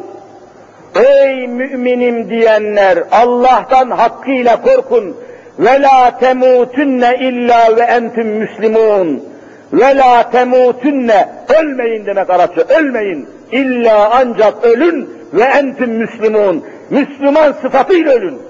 Ey 0.95 1.49
müminim 1.49 2.31
diyenler 2.31 2.99
Allah'tan 3.13 3.91
hakkıyla 3.91 4.63
korkun. 4.63 5.17
Ve 5.59 5.83
la 5.83 6.19
temutunne 6.19 7.17
illa 7.21 7.77
ve 7.77 7.83
entüm 7.83 8.29
müslimun. 8.29 9.32
Ve 9.73 9.97
la 9.97 10.31
temutunne 10.31 11.29
ölmeyin 11.61 12.07
demek 12.07 12.31
Arapça 12.31 12.61
ölmeyin. 12.61 13.29
İlla 13.53 14.11
ancak 14.15 14.65
ölün 14.65 15.11
ve 15.33 15.43
entüm 15.43 15.91
müslimun. 15.91 16.65
Müslüman 16.91 17.53
sıfatıyla 17.53 18.13
ölün. 18.13 18.43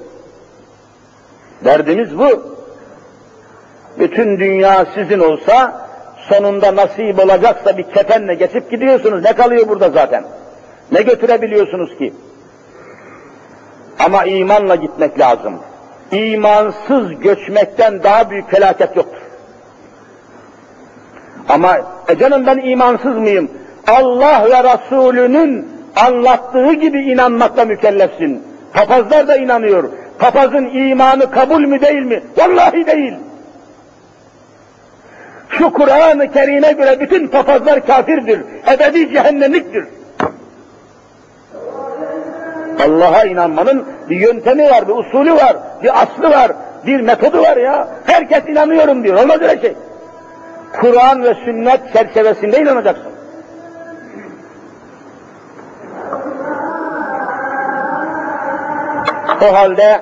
Derdimiz 1.65 2.19
bu. 2.19 2.57
Bütün 3.99 4.41
dünya 4.41 4.87
sizin 4.95 5.19
olsa 5.19 5.87
sonunda 6.29 6.77
nasip 6.77 7.19
olacaksa 7.19 7.79
bir 7.79 7.83
kefenle 7.83 8.35
geçip 8.35 8.71
gidiyorsunuz. 8.71 9.25
Ne 9.25 9.33
kalıyor 9.33 9.69
burada 9.69 9.91
zaten? 9.91 10.25
Ne 10.93 11.03
götürebiliyorsunuz 11.03 11.99
ki? 11.99 12.15
Ama 13.99 14.25
imanla 14.25 14.75
gitmek 14.75 15.19
lazım. 15.19 15.59
İmansız 16.13 17.21
göçmekten 17.21 18.03
daha 18.03 18.31
büyük 18.31 18.51
felaket 18.51 18.97
yoktur. 18.97 19.22
Ama 21.49 21.77
e 22.09 22.19
canım 22.19 22.47
ben 22.47 22.59
imansız 22.59 23.17
mıyım? 23.17 23.51
Allah 23.87 24.45
ve 24.51 24.65
Resulünün 24.65 25.69
anlattığı 25.97 26.73
gibi 26.73 26.99
inanmakla 26.99 27.65
mükellefsin. 27.65 28.43
Papazlar 28.75 29.29
da 29.29 29.37
inanıyor. 29.37 29.85
Papazın 30.19 30.67
imanı 30.67 31.31
kabul 31.31 31.61
mü 31.61 31.81
değil 31.81 32.03
mi? 32.03 32.23
Vallahi 32.37 32.87
değil. 32.87 33.15
Şu 35.49 35.73
Kur'an-ı 35.73 36.33
Kerim'e 36.33 36.73
göre 36.73 37.01
bütün 37.01 37.29
papazlar 37.29 37.87
kafirdir, 37.87 38.41
ebedi 38.75 39.13
cehennemliktir. 39.13 39.85
Allah'a 42.87 43.25
inanmanın 43.25 43.85
bir 44.11 44.17
yöntemi 44.17 44.71
var, 44.71 44.89
bir 44.89 44.95
usulü 44.95 45.35
var, 45.35 45.57
bir 45.83 46.03
aslı 46.03 46.31
var, 46.31 46.53
bir 46.87 47.01
metodu 47.01 47.43
var 47.43 47.57
ya. 47.57 47.89
Herkes 48.07 48.49
inanıyorum 48.49 49.05
diyor, 49.05 49.23
olmaz 49.23 49.43
öyle 49.43 49.61
şey. 49.61 49.75
Kur'an 50.81 51.23
ve 51.23 51.35
sünnet 51.35 51.93
çerçevesinde 51.93 52.61
inanacaksın. 52.61 53.13
O 59.43 59.55
halde 59.55 60.01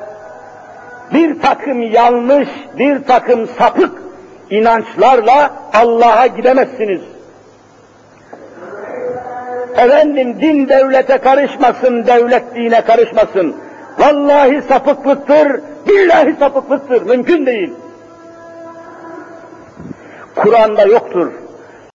bir 1.14 1.40
takım 1.40 1.82
yanlış, 1.82 2.48
bir 2.78 3.04
takım 3.04 3.46
sapık 3.46 4.02
inançlarla 4.50 5.50
Allah'a 5.74 6.26
gidemezsiniz. 6.26 7.00
Efendim 9.76 10.40
din 10.40 10.68
devlete 10.68 11.18
karışmasın, 11.18 12.06
devlet 12.06 12.54
dine 12.54 12.80
karışmasın. 12.80 13.56
Vallahi 13.98 14.62
sapıklıktır, 14.62 15.60
billahi 15.88 16.36
sapıklıktır, 16.38 17.02
mümkün 17.02 17.46
değil. 17.46 17.72
Kur'an'da 20.34 20.82
yoktur. 20.82 21.32